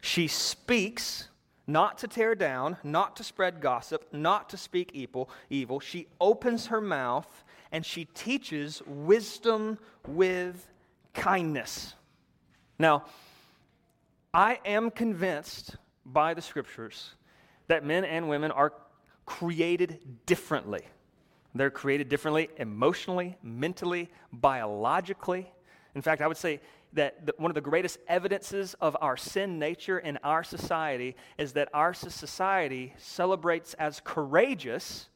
[0.00, 1.28] She speaks
[1.66, 5.80] not to tear down, not to spread gossip, not to speak evil.
[5.80, 10.66] She opens her mouth and she teaches wisdom with
[11.12, 11.94] kindness.
[12.78, 13.04] Now,
[14.32, 17.14] I am convinced by the scriptures
[17.66, 18.72] that men and women are
[19.26, 20.82] created differently.
[21.54, 25.50] They're created differently emotionally, mentally, biologically.
[25.94, 26.60] In fact, I would say
[26.92, 31.52] that the, one of the greatest evidences of our sin nature in our society is
[31.52, 35.08] that our society celebrates as courageous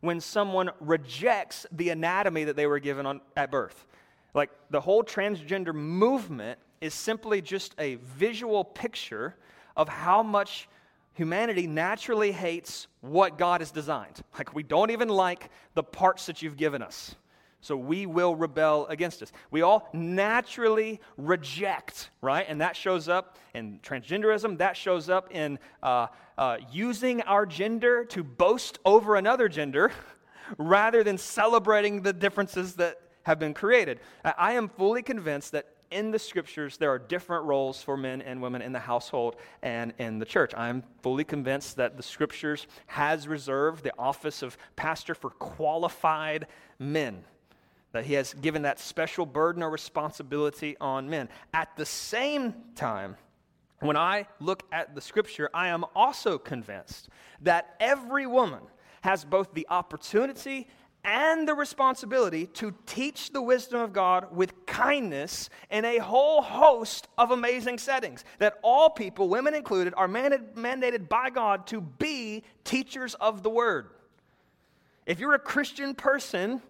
[0.00, 3.86] when someone rejects the anatomy that they were given on, at birth.
[4.34, 9.36] Like the whole transgender movement is simply just a visual picture
[9.76, 10.68] of how much
[11.14, 14.22] humanity naturally hates what God has designed.
[14.38, 17.14] Like we don't even like the parts that you've given us.
[17.60, 19.32] So we will rebel against us.
[19.50, 22.46] We all naturally reject, right?
[22.48, 24.58] And that shows up in transgenderism.
[24.58, 26.06] That shows up in uh,
[26.38, 29.92] uh, using our gender to boast over another gender
[30.58, 34.00] rather than celebrating the differences that have been created.
[34.24, 38.40] I am fully convinced that in the scriptures, there are different roles for men and
[38.40, 40.52] women in the household and in the church.
[40.56, 46.46] I'm fully convinced that the scriptures has reserved the office of pastor for qualified
[46.78, 47.24] men,
[47.92, 51.28] that he has given that special burden or responsibility on men.
[51.52, 53.16] At the same time,
[53.80, 57.08] when I look at the scripture, I am also convinced
[57.40, 58.60] that every woman
[59.02, 60.68] has both the opportunity
[61.02, 67.08] and the responsibility to teach the wisdom of God with kindness in a whole host
[67.16, 68.22] of amazing settings.
[68.38, 73.88] That all people, women included, are mandated by God to be teachers of the word.
[75.06, 76.60] If you're a Christian person,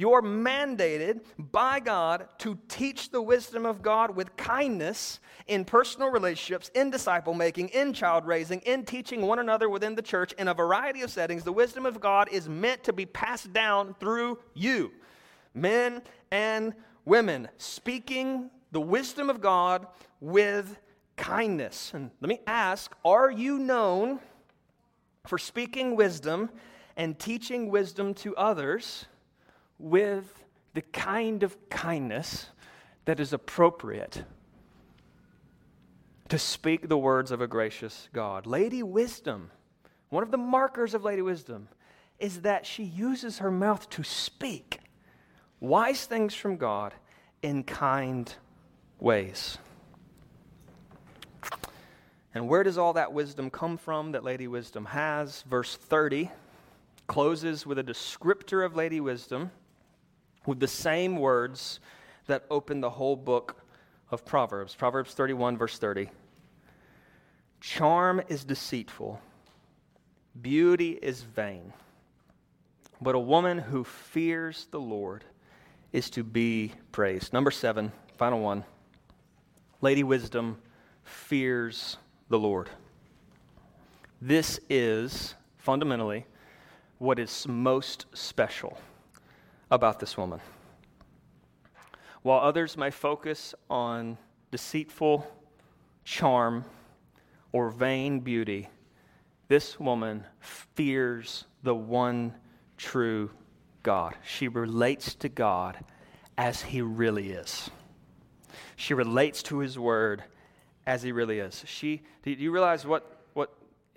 [0.00, 6.70] you're mandated by God to teach the wisdom of God with kindness in personal relationships,
[6.74, 10.54] in disciple making, in child raising, in teaching one another within the church in a
[10.54, 11.44] variety of settings.
[11.44, 14.90] The wisdom of God is meant to be passed down through you,
[15.52, 16.72] men and
[17.04, 19.86] women, speaking the wisdom of God
[20.18, 20.78] with
[21.18, 21.92] kindness.
[21.92, 24.18] And let me ask are you known
[25.26, 26.48] for speaking wisdom
[26.96, 29.04] and teaching wisdom to others?
[29.80, 32.46] With the kind of kindness
[33.06, 34.24] that is appropriate
[36.28, 38.46] to speak the words of a gracious God.
[38.46, 39.50] Lady Wisdom,
[40.10, 41.68] one of the markers of Lady Wisdom,
[42.18, 44.78] is that she uses her mouth to speak
[45.58, 46.94] wise things from God
[47.42, 48.32] in kind
[49.00, 49.58] ways.
[52.34, 55.42] And where does all that wisdom come from that Lady Wisdom has?
[55.42, 56.30] Verse 30
[57.08, 59.50] closes with a descriptor of Lady Wisdom
[60.46, 61.80] with the same words
[62.26, 63.56] that open the whole book
[64.10, 64.74] of Proverbs.
[64.74, 66.08] Proverbs 31, verse 30.
[67.60, 69.20] Charm is deceitful,
[70.40, 71.72] beauty is vain,
[73.00, 75.24] but a woman who fears the Lord
[75.92, 77.32] is to be praised.
[77.32, 78.64] Number seven, final one.
[79.82, 80.58] Lady Wisdom
[81.04, 82.70] fears the Lord.
[84.22, 86.26] This is fundamentally
[86.98, 88.78] what is most special
[89.70, 90.40] about this woman.
[92.22, 94.18] While others may focus on
[94.50, 95.26] deceitful
[96.04, 96.64] charm
[97.52, 98.68] or vain beauty,
[99.48, 102.34] this woman fears the one
[102.76, 103.30] true
[103.82, 104.14] God.
[104.24, 105.78] She relates to God
[106.36, 107.70] as He really is.
[108.76, 110.22] She relates to His Word
[110.86, 111.64] as He really is.
[111.66, 113.54] She, do you realize what, what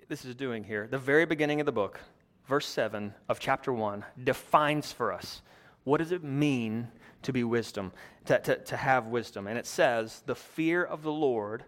[0.08, 0.86] this is doing here?
[0.86, 2.00] The very beginning of the book,
[2.46, 5.42] verse 7 of chapter 1, defines for us
[5.84, 6.88] what does it mean
[7.22, 7.92] to be wisdom,
[8.26, 9.46] to, to, to have wisdom?
[9.46, 11.64] And it says, the fear of the Lord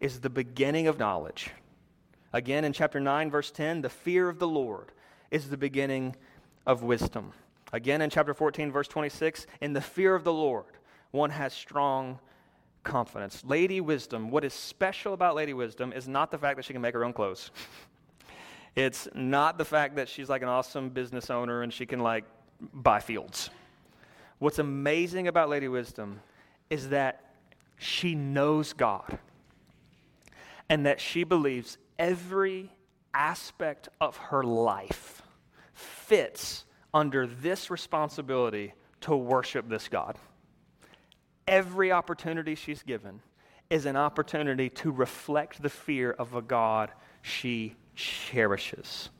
[0.00, 1.50] is the beginning of knowledge.
[2.32, 4.92] Again, in chapter 9, verse 10, the fear of the Lord
[5.30, 6.16] is the beginning
[6.66, 7.32] of wisdom.
[7.72, 10.64] Again, in chapter 14, verse 26, in the fear of the Lord,
[11.10, 12.18] one has strong
[12.82, 13.42] confidence.
[13.44, 16.82] Lady Wisdom, what is special about Lady Wisdom is not the fact that she can
[16.82, 17.50] make her own clothes.
[18.76, 22.24] it's not the fact that she's like an awesome business owner and she can like
[22.60, 23.50] buy fields.
[24.38, 26.20] What's amazing about Lady Wisdom
[26.70, 27.32] is that
[27.76, 29.18] she knows God
[30.68, 32.70] and that she believes every
[33.14, 35.22] aspect of her life
[35.72, 40.16] fits under this responsibility to worship this God.
[41.46, 43.20] Every opportunity she's given
[43.70, 46.90] is an opportunity to reflect the fear of a God
[47.22, 49.10] she cherishes.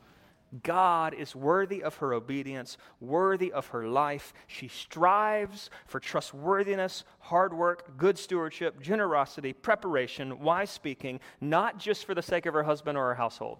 [0.62, 4.32] God is worthy of her obedience, worthy of her life.
[4.46, 12.14] She strives for trustworthiness, hard work, good stewardship, generosity, preparation, wise speaking, not just for
[12.14, 13.58] the sake of her husband or her household.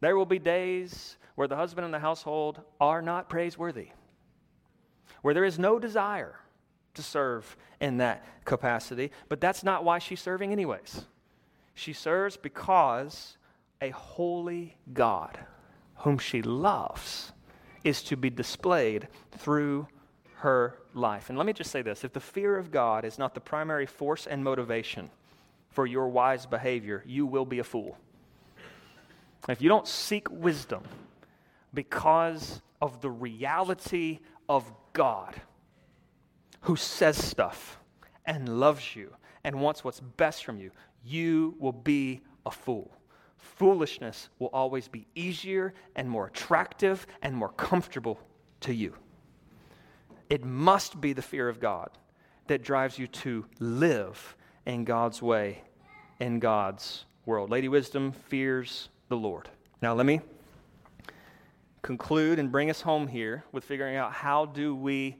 [0.00, 3.88] There will be days where the husband and the household are not praiseworthy,
[5.22, 6.34] where there is no desire
[6.94, 11.04] to serve in that capacity, but that's not why she's serving, anyways.
[11.74, 13.36] She serves because
[13.80, 15.38] a holy God
[16.06, 17.32] whom she loves
[17.82, 19.88] is to be displayed through
[20.36, 21.28] her life.
[21.28, 23.86] And let me just say this if the fear of God is not the primary
[23.86, 25.10] force and motivation
[25.70, 27.98] for your wise behavior, you will be a fool.
[29.48, 30.84] If you don't seek wisdom
[31.74, 35.34] because of the reality of God,
[36.60, 37.80] who says stuff
[38.24, 40.70] and loves you and wants what's best from you,
[41.04, 42.92] you will be a fool
[43.38, 48.18] foolishness will always be easier and more attractive and more comfortable
[48.60, 48.94] to you.
[50.28, 51.90] It must be the fear of God
[52.48, 55.62] that drives you to live in God's way,
[56.20, 57.50] in God's world.
[57.50, 59.48] Lady Wisdom fears the Lord.
[59.82, 60.20] Now, let me
[61.82, 65.16] conclude and bring us home here with figuring out how do we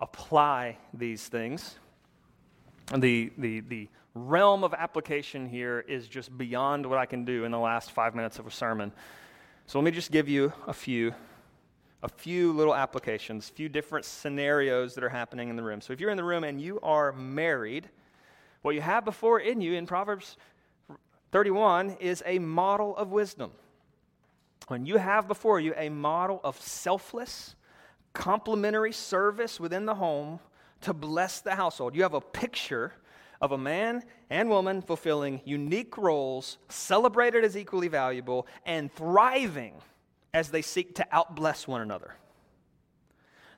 [0.00, 1.76] apply these things.
[2.96, 7.50] the, the, the realm of application here is just beyond what I can do in
[7.50, 8.92] the last five minutes of a sermon.
[9.66, 11.14] So let me just give you a few,
[12.02, 15.80] a few little applications, a few different scenarios that are happening in the room.
[15.80, 17.88] So if you're in the room and you are married,
[18.62, 20.36] what you have before in you in Proverbs
[21.30, 23.52] 31 is a model of wisdom.
[24.68, 27.54] When you have before you a model of selfless,
[28.12, 30.38] complementary service within the home
[30.82, 32.92] to bless the household, you have a picture
[33.42, 39.74] of a man and woman fulfilling unique roles, celebrated as equally valuable, and thriving
[40.32, 42.14] as they seek to outbless one another.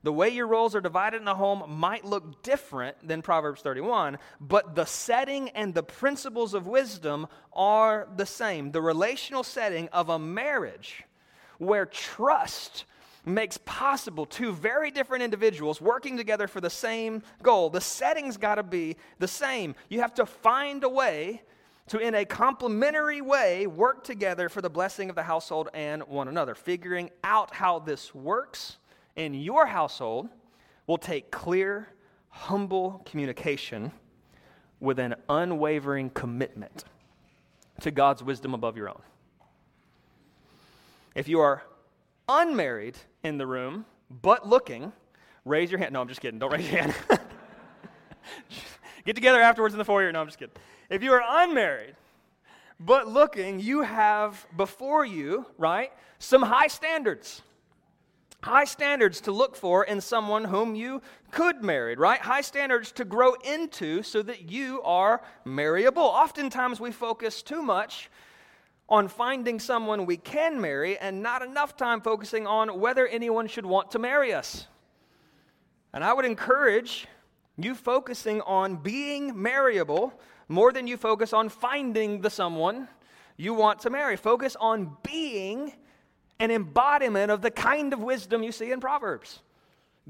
[0.03, 4.19] The way your roles are divided in the home might look different than Proverbs 31,
[4.41, 8.73] but the setting and the principles of wisdom are the same.
[8.73, 11.05] The relational setting of a marriage
[11.59, 12.85] where trust
[13.27, 17.71] makes possible two very different individuals working together for the same goal.
[17.71, 19.75] The setting's got to be the same.
[19.89, 21.43] You have to find a way
[21.89, 26.29] to, in a complementary way, work together for the blessing of the household and one
[26.29, 26.55] another.
[26.55, 28.79] Figuring out how this works
[29.17, 30.29] in your household
[30.87, 31.89] will take clear,
[32.29, 33.93] humble communication
[34.81, 36.85] with an unwavering commitment
[37.81, 39.01] to God's wisdom above your own.
[41.15, 41.63] If you are
[42.29, 43.87] unmarried in the room,
[44.23, 44.93] but looking,
[45.45, 45.95] raise your hand.
[45.95, 46.39] No, I'm just kidding.
[46.39, 46.95] Don't raise your hand.
[49.05, 50.13] Get together afterwards in the foyer.
[50.13, 50.55] No, I'm just kidding.
[50.91, 51.97] If you are unmarried,
[52.79, 57.43] but looking, you have before you, right, some high standards.
[58.43, 61.01] High standards to look for in someone whom you
[61.31, 62.21] could marry, right?
[62.21, 66.03] High standards to grow into so that you are marryable.
[66.03, 68.11] Oftentimes we focus too much
[68.89, 73.65] on finding someone we can marry and not enough time focusing on whether anyone should
[73.65, 74.67] want to marry us.
[75.93, 77.07] And I would encourage
[77.57, 80.13] you focusing on being marryable
[80.49, 82.89] more than you focus on finding the someone
[83.37, 84.17] you want to marry.
[84.17, 85.73] Focus on being
[86.41, 89.41] an embodiment of the kind of wisdom you see in Proverbs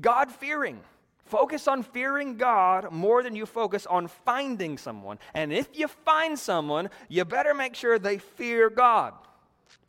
[0.01, 0.81] God fearing
[1.25, 5.19] Focus on fearing God more than you focus on finding someone.
[5.33, 9.15] And if you find someone, you better make sure they fear God,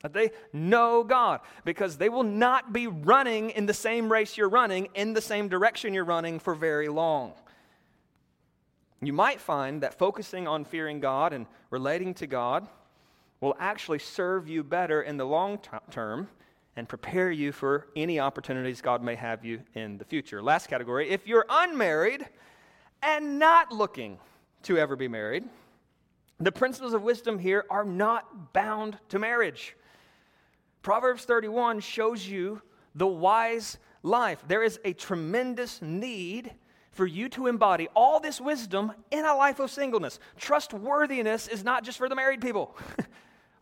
[0.01, 4.49] that they know God, because they will not be running in the same race you're
[4.49, 7.33] running, in the same direction you're running for very long.
[9.01, 12.67] You might find that focusing on fearing God and relating to God
[13.41, 15.59] will actually serve you better in the long
[15.91, 16.29] term
[16.75, 20.41] and prepare you for any opportunities God may have you in the future.
[20.41, 22.27] Last category if you're unmarried
[23.01, 24.17] and not looking
[24.63, 25.43] to ever be married,
[26.39, 29.75] the principles of wisdom here are not bound to marriage.
[30.81, 32.61] Proverbs 31 shows you
[32.93, 34.43] the wise life.
[34.47, 36.53] There is a tremendous need
[36.91, 40.19] for you to embody all this wisdom in a life of singleness.
[40.37, 42.75] Trustworthiness is not just for the married people.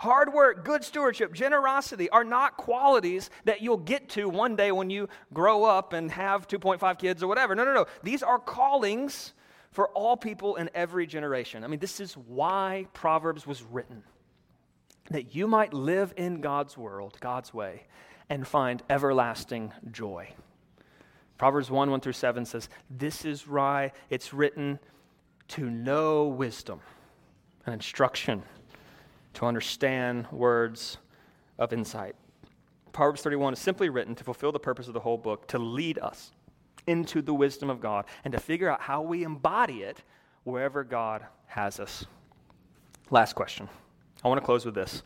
[0.03, 4.89] Hard work, good stewardship, generosity are not qualities that you'll get to one day when
[4.89, 7.55] you grow up and have 2.5 kids or whatever.
[7.55, 7.85] No, no, no.
[8.03, 9.31] These are callings
[9.71, 11.63] for all people in every generation.
[11.63, 14.03] I mean, this is why Proverbs was written
[15.09, 17.83] that you might live in God's world, God's way,
[18.27, 20.33] and find everlasting joy.
[21.37, 24.79] Proverbs 1 1 through 7 says, This is why it's written
[25.47, 26.81] to know wisdom
[27.65, 28.43] and instruction
[29.33, 30.97] to understand words
[31.57, 32.15] of insight.
[32.91, 35.97] Proverbs 31 is simply written to fulfill the purpose of the whole book, to lead
[35.97, 36.31] us
[36.85, 40.03] into the wisdom of God, and to figure out how we embody it
[40.43, 42.05] wherever God has us.
[43.09, 43.67] Last question.
[44.23, 45.03] I want to close with this.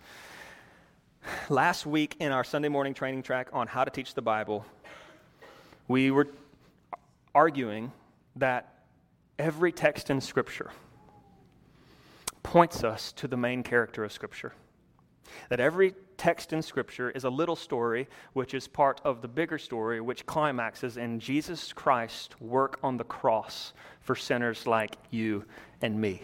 [1.49, 4.65] Last week in our Sunday morning training track on how to teach the Bible,
[5.87, 6.27] we were
[7.33, 7.91] arguing
[8.35, 8.83] that
[9.39, 10.71] every text in Scripture,
[12.47, 14.53] points us to the main character of Scripture.
[15.49, 19.57] That every text in Scripture is a little story which is part of the bigger
[19.57, 25.43] story, which climaxes in Jesus Christ's work on the cross for sinners like you
[25.81, 26.21] and me.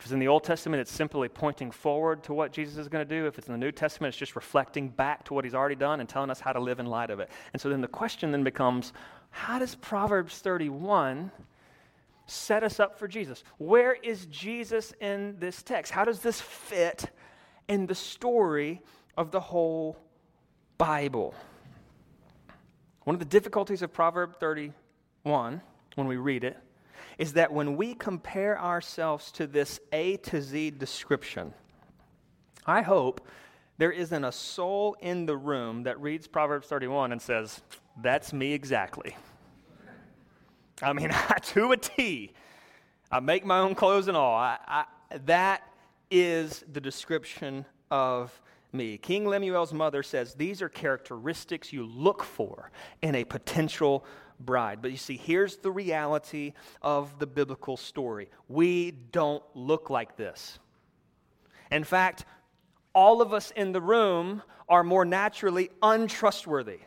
[0.00, 3.06] If it's in the Old Testament, it's simply pointing forward to what Jesus is going
[3.06, 3.28] to do.
[3.28, 6.00] If it's in the New Testament, it's just reflecting back to what he's already done
[6.00, 7.30] and telling us how to live in light of it.
[7.52, 8.92] And so then the question then becomes
[9.30, 11.30] how does Proverbs 31
[12.32, 13.44] set us up for Jesus.
[13.58, 15.92] Where is Jesus in this text?
[15.92, 17.10] How does this fit
[17.68, 18.80] in the story
[19.16, 19.96] of the whole
[20.78, 21.34] Bible?
[23.04, 25.60] One of the difficulties of Proverb 31,
[25.94, 26.56] when we read it,
[27.18, 31.52] is that when we compare ourselves to this A to Z description,
[32.66, 33.26] I hope
[33.78, 37.60] there isn't a soul in the room that reads Proverbs 31 and says,
[38.00, 39.16] That's me exactly.
[40.82, 42.32] I mean, I, to a T.
[43.10, 44.34] I make my own clothes and all.
[44.34, 44.84] I, I,
[45.26, 45.62] that
[46.10, 48.40] is the description of
[48.72, 48.98] me.
[48.98, 52.70] King Lemuel's mother says these are characteristics you look for
[53.02, 54.04] in a potential
[54.40, 54.80] bride.
[54.80, 60.58] But you see, here's the reality of the biblical story we don't look like this.
[61.70, 62.24] In fact,
[62.94, 66.80] all of us in the room are more naturally untrustworthy.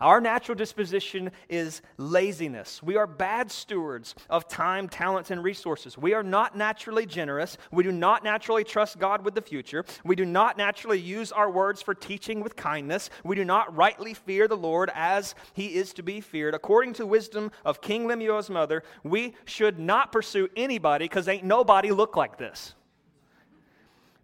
[0.00, 2.82] Our natural disposition is laziness.
[2.82, 5.98] We are bad stewards of time, talents, and resources.
[5.98, 7.58] We are not naturally generous.
[7.70, 9.84] We do not naturally trust God with the future.
[10.02, 13.10] We do not naturally use our words for teaching with kindness.
[13.24, 16.54] We do not rightly fear the Lord as he is to be feared.
[16.54, 21.90] According to wisdom of King Lemuel's mother, we should not pursue anybody because ain't nobody
[21.90, 22.74] look like this.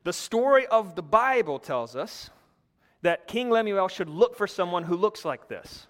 [0.05, 2.31] The story of the Bible tells us
[3.03, 5.87] that King Lemuel should look for someone who looks like this.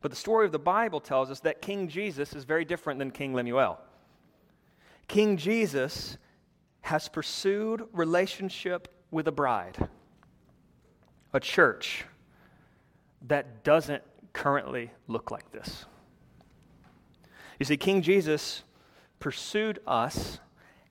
[0.00, 3.10] But the story of the Bible tells us that King Jesus is very different than
[3.10, 3.78] King Lemuel.
[5.08, 6.18] King Jesus
[6.82, 9.88] has pursued relationship with a bride,
[11.32, 12.04] a church
[13.28, 14.02] that doesn't
[14.34, 15.86] currently look like this.
[17.58, 18.62] You see, King Jesus
[19.20, 20.38] pursued us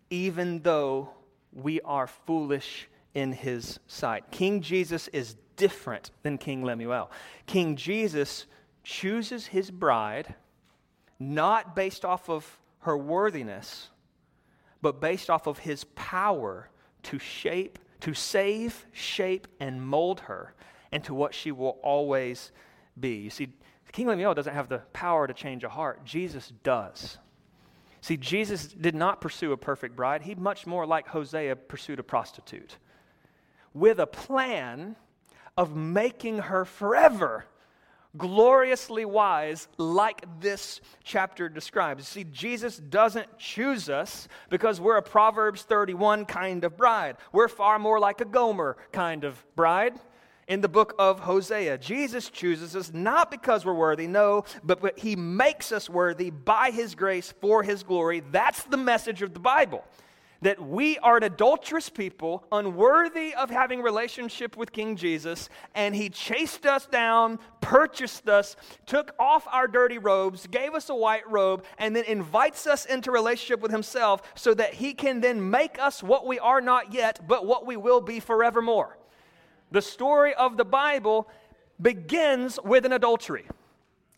[0.09, 1.09] even though
[1.51, 4.31] we are foolish in his sight.
[4.31, 7.11] King Jesus is different than King Lemuel.
[7.45, 8.45] King Jesus
[8.83, 10.35] chooses his bride
[11.19, 13.89] not based off of her worthiness,
[14.81, 16.69] but based off of his power
[17.03, 20.53] to shape, to save, shape, and mold her
[20.91, 22.51] into what she will always
[22.99, 23.15] be.
[23.15, 23.49] You see,
[23.91, 27.17] King Lemuel doesn't have the power to change a heart, Jesus does.
[28.01, 30.23] See, Jesus did not pursue a perfect bride.
[30.23, 32.77] He much more like Hosea pursued a prostitute
[33.73, 34.95] with a plan
[35.57, 37.45] of making her forever
[38.17, 42.07] gloriously wise, like this chapter describes.
[42.07, 47.17] See, Jesus doesn't choose us because we're a Proverbs 31 kind of bride.
[47.31, 49.99] We're far more like a Gomer kind of bride.
[50.47, 55.15] In the book of Hosea, Jesus chooses us not because we're worthy, no, but, he
[55.15, 58.21] makes us worthy by his grace for his glory.
[58.29, 59.85] That's the message of the Bible
[60.43, 66.09] that we are an adulterous people, unworthy of having relationship with King Jesus, and he
[66.09, 71.63] chased us down, purchased us, took off our dirty robes, gave us a white robe,
[71.77, 76.03] and then invites us into relationship with himself so that he can then make us
[76.03, 78.97] what we are not yet, but what we will be forevermore.
[79.71, 81.29] The story of the Bible
[81.81, 83.45] begins with an adultery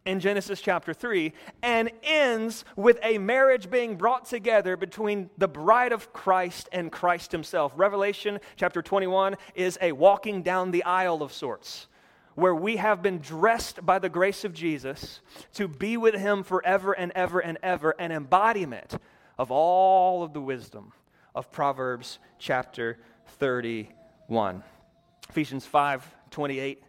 [0.05, 1.33] in Genesis chapter 3
[1.63, 7.31] and ends with a marriage being brought together between the bride of Christ and Christ
[7.31, 7.73] himself.
[7.75, 11.87] Revelation chapter 21 is a walking down the aisle of sorts.
[12.35, 15.21] Where we have been dressed by the grace of Jesus
[15.53, 18.97] to be with Him forever and ever and ever, an embodiment
[19.37, 20.91] of all of the wisdom
[21.33, 22.99] of Proverbs chapter
[23.39, 24.63] 31.
[25.29, 26.83] Ephesians 5 28.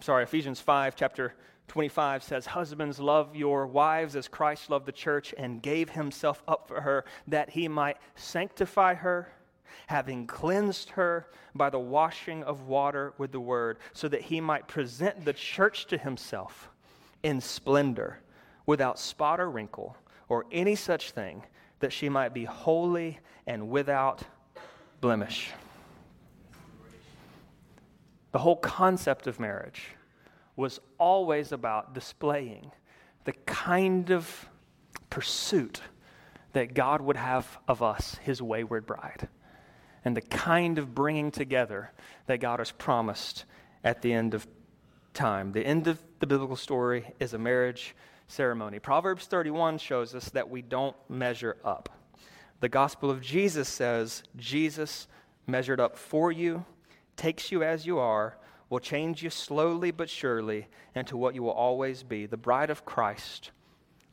[0.00, 1.34] Sorry, Ephesians 5, chapter
[1.68, 6.68] 25 says, Husbands, love your wives as Christ loved the church and gave himself up
[6.68, 9.32] for her, that he might sanctify her,
[9.88, 14.68] having cleansed her by the washing of water with the word, so that he might
[14.68, 16.70] present the church to himself
[17.22, 18.20] in splendor,
[18.66, 19.96] without spot or wrinkle,
[20.28, 21.42] or any such thing,
[21.80, 24.22] that she might be holy and without
[25.00, 25.50] blemish.
[28.32, 29.96] The whole concept of marriage
[30.56, 32.72] was always about displaying
[33.24, 34.48] the kind of
[35.10, 35.80] pursuit
[36.52, 39.28] that God would have of us, his wayward bride,
[40.04, 41.92] and the kind of bringing together
[42.26, 43.44] that God has promised
[43.84, 44.46] at the end of
[45.12, 45.52] time.
[45.52, 47.94] The end of the biblical story is a marriage
[48.28, 48.78] ceremony.
[48.78, 51.88] Proverbs 31 shows us that we don't measure up.
[52.60, 55.08] The gospel of Jesus says Jesus
[55.46, 56.64] measured up for you,
[57.16, 58.38] takes you as you are,
[58.68, 62.84] will change you slowly but surely into what you will always be the bride of
[62.84, 63.50] Christ,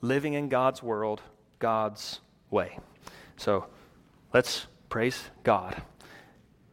[0.02, 1.22] living in God's world,
[1.60, 2.78] God's way.
[3.38, 3.66] So
[4.34, 5.82] let's praise God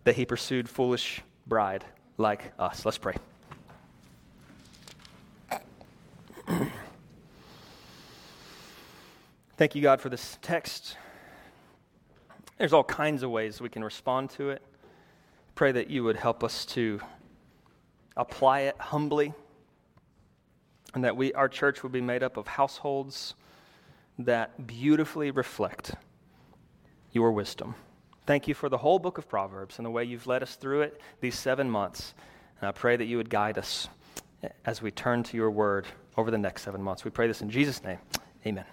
[0.05, 1.85] that He pursued foolish bride
[2.19, 2.85] like us.
[2.85, 3.17] Let's pray.
[9.57, 10.97] Thank you, God, for this text.
[12.59, 14.63] There's all kinds of ways we can respond to it.
[15.55, 17.01] Pray that you would help us to
[18.17, 19.33] apply it humbly,
[20.95, 23.35] and that we, our church would be made up of households
[24.19, 25.95] that beautifully reflect
[27.13, 27.75] your wisdom.
[28.27, 30.83] Thank you for the whole book of Proverbs and the way you've led us through
[30.83, 32.15] it these seven months.
[32.61, 33.89] And I pray that you would guide us
[34.65, 35.87] as we turn to your word
[36.17, 37.05] over the next seven months.
[37.05, 37.99] We pray this in Jesus' name.
[38.47, 38.65] Amen.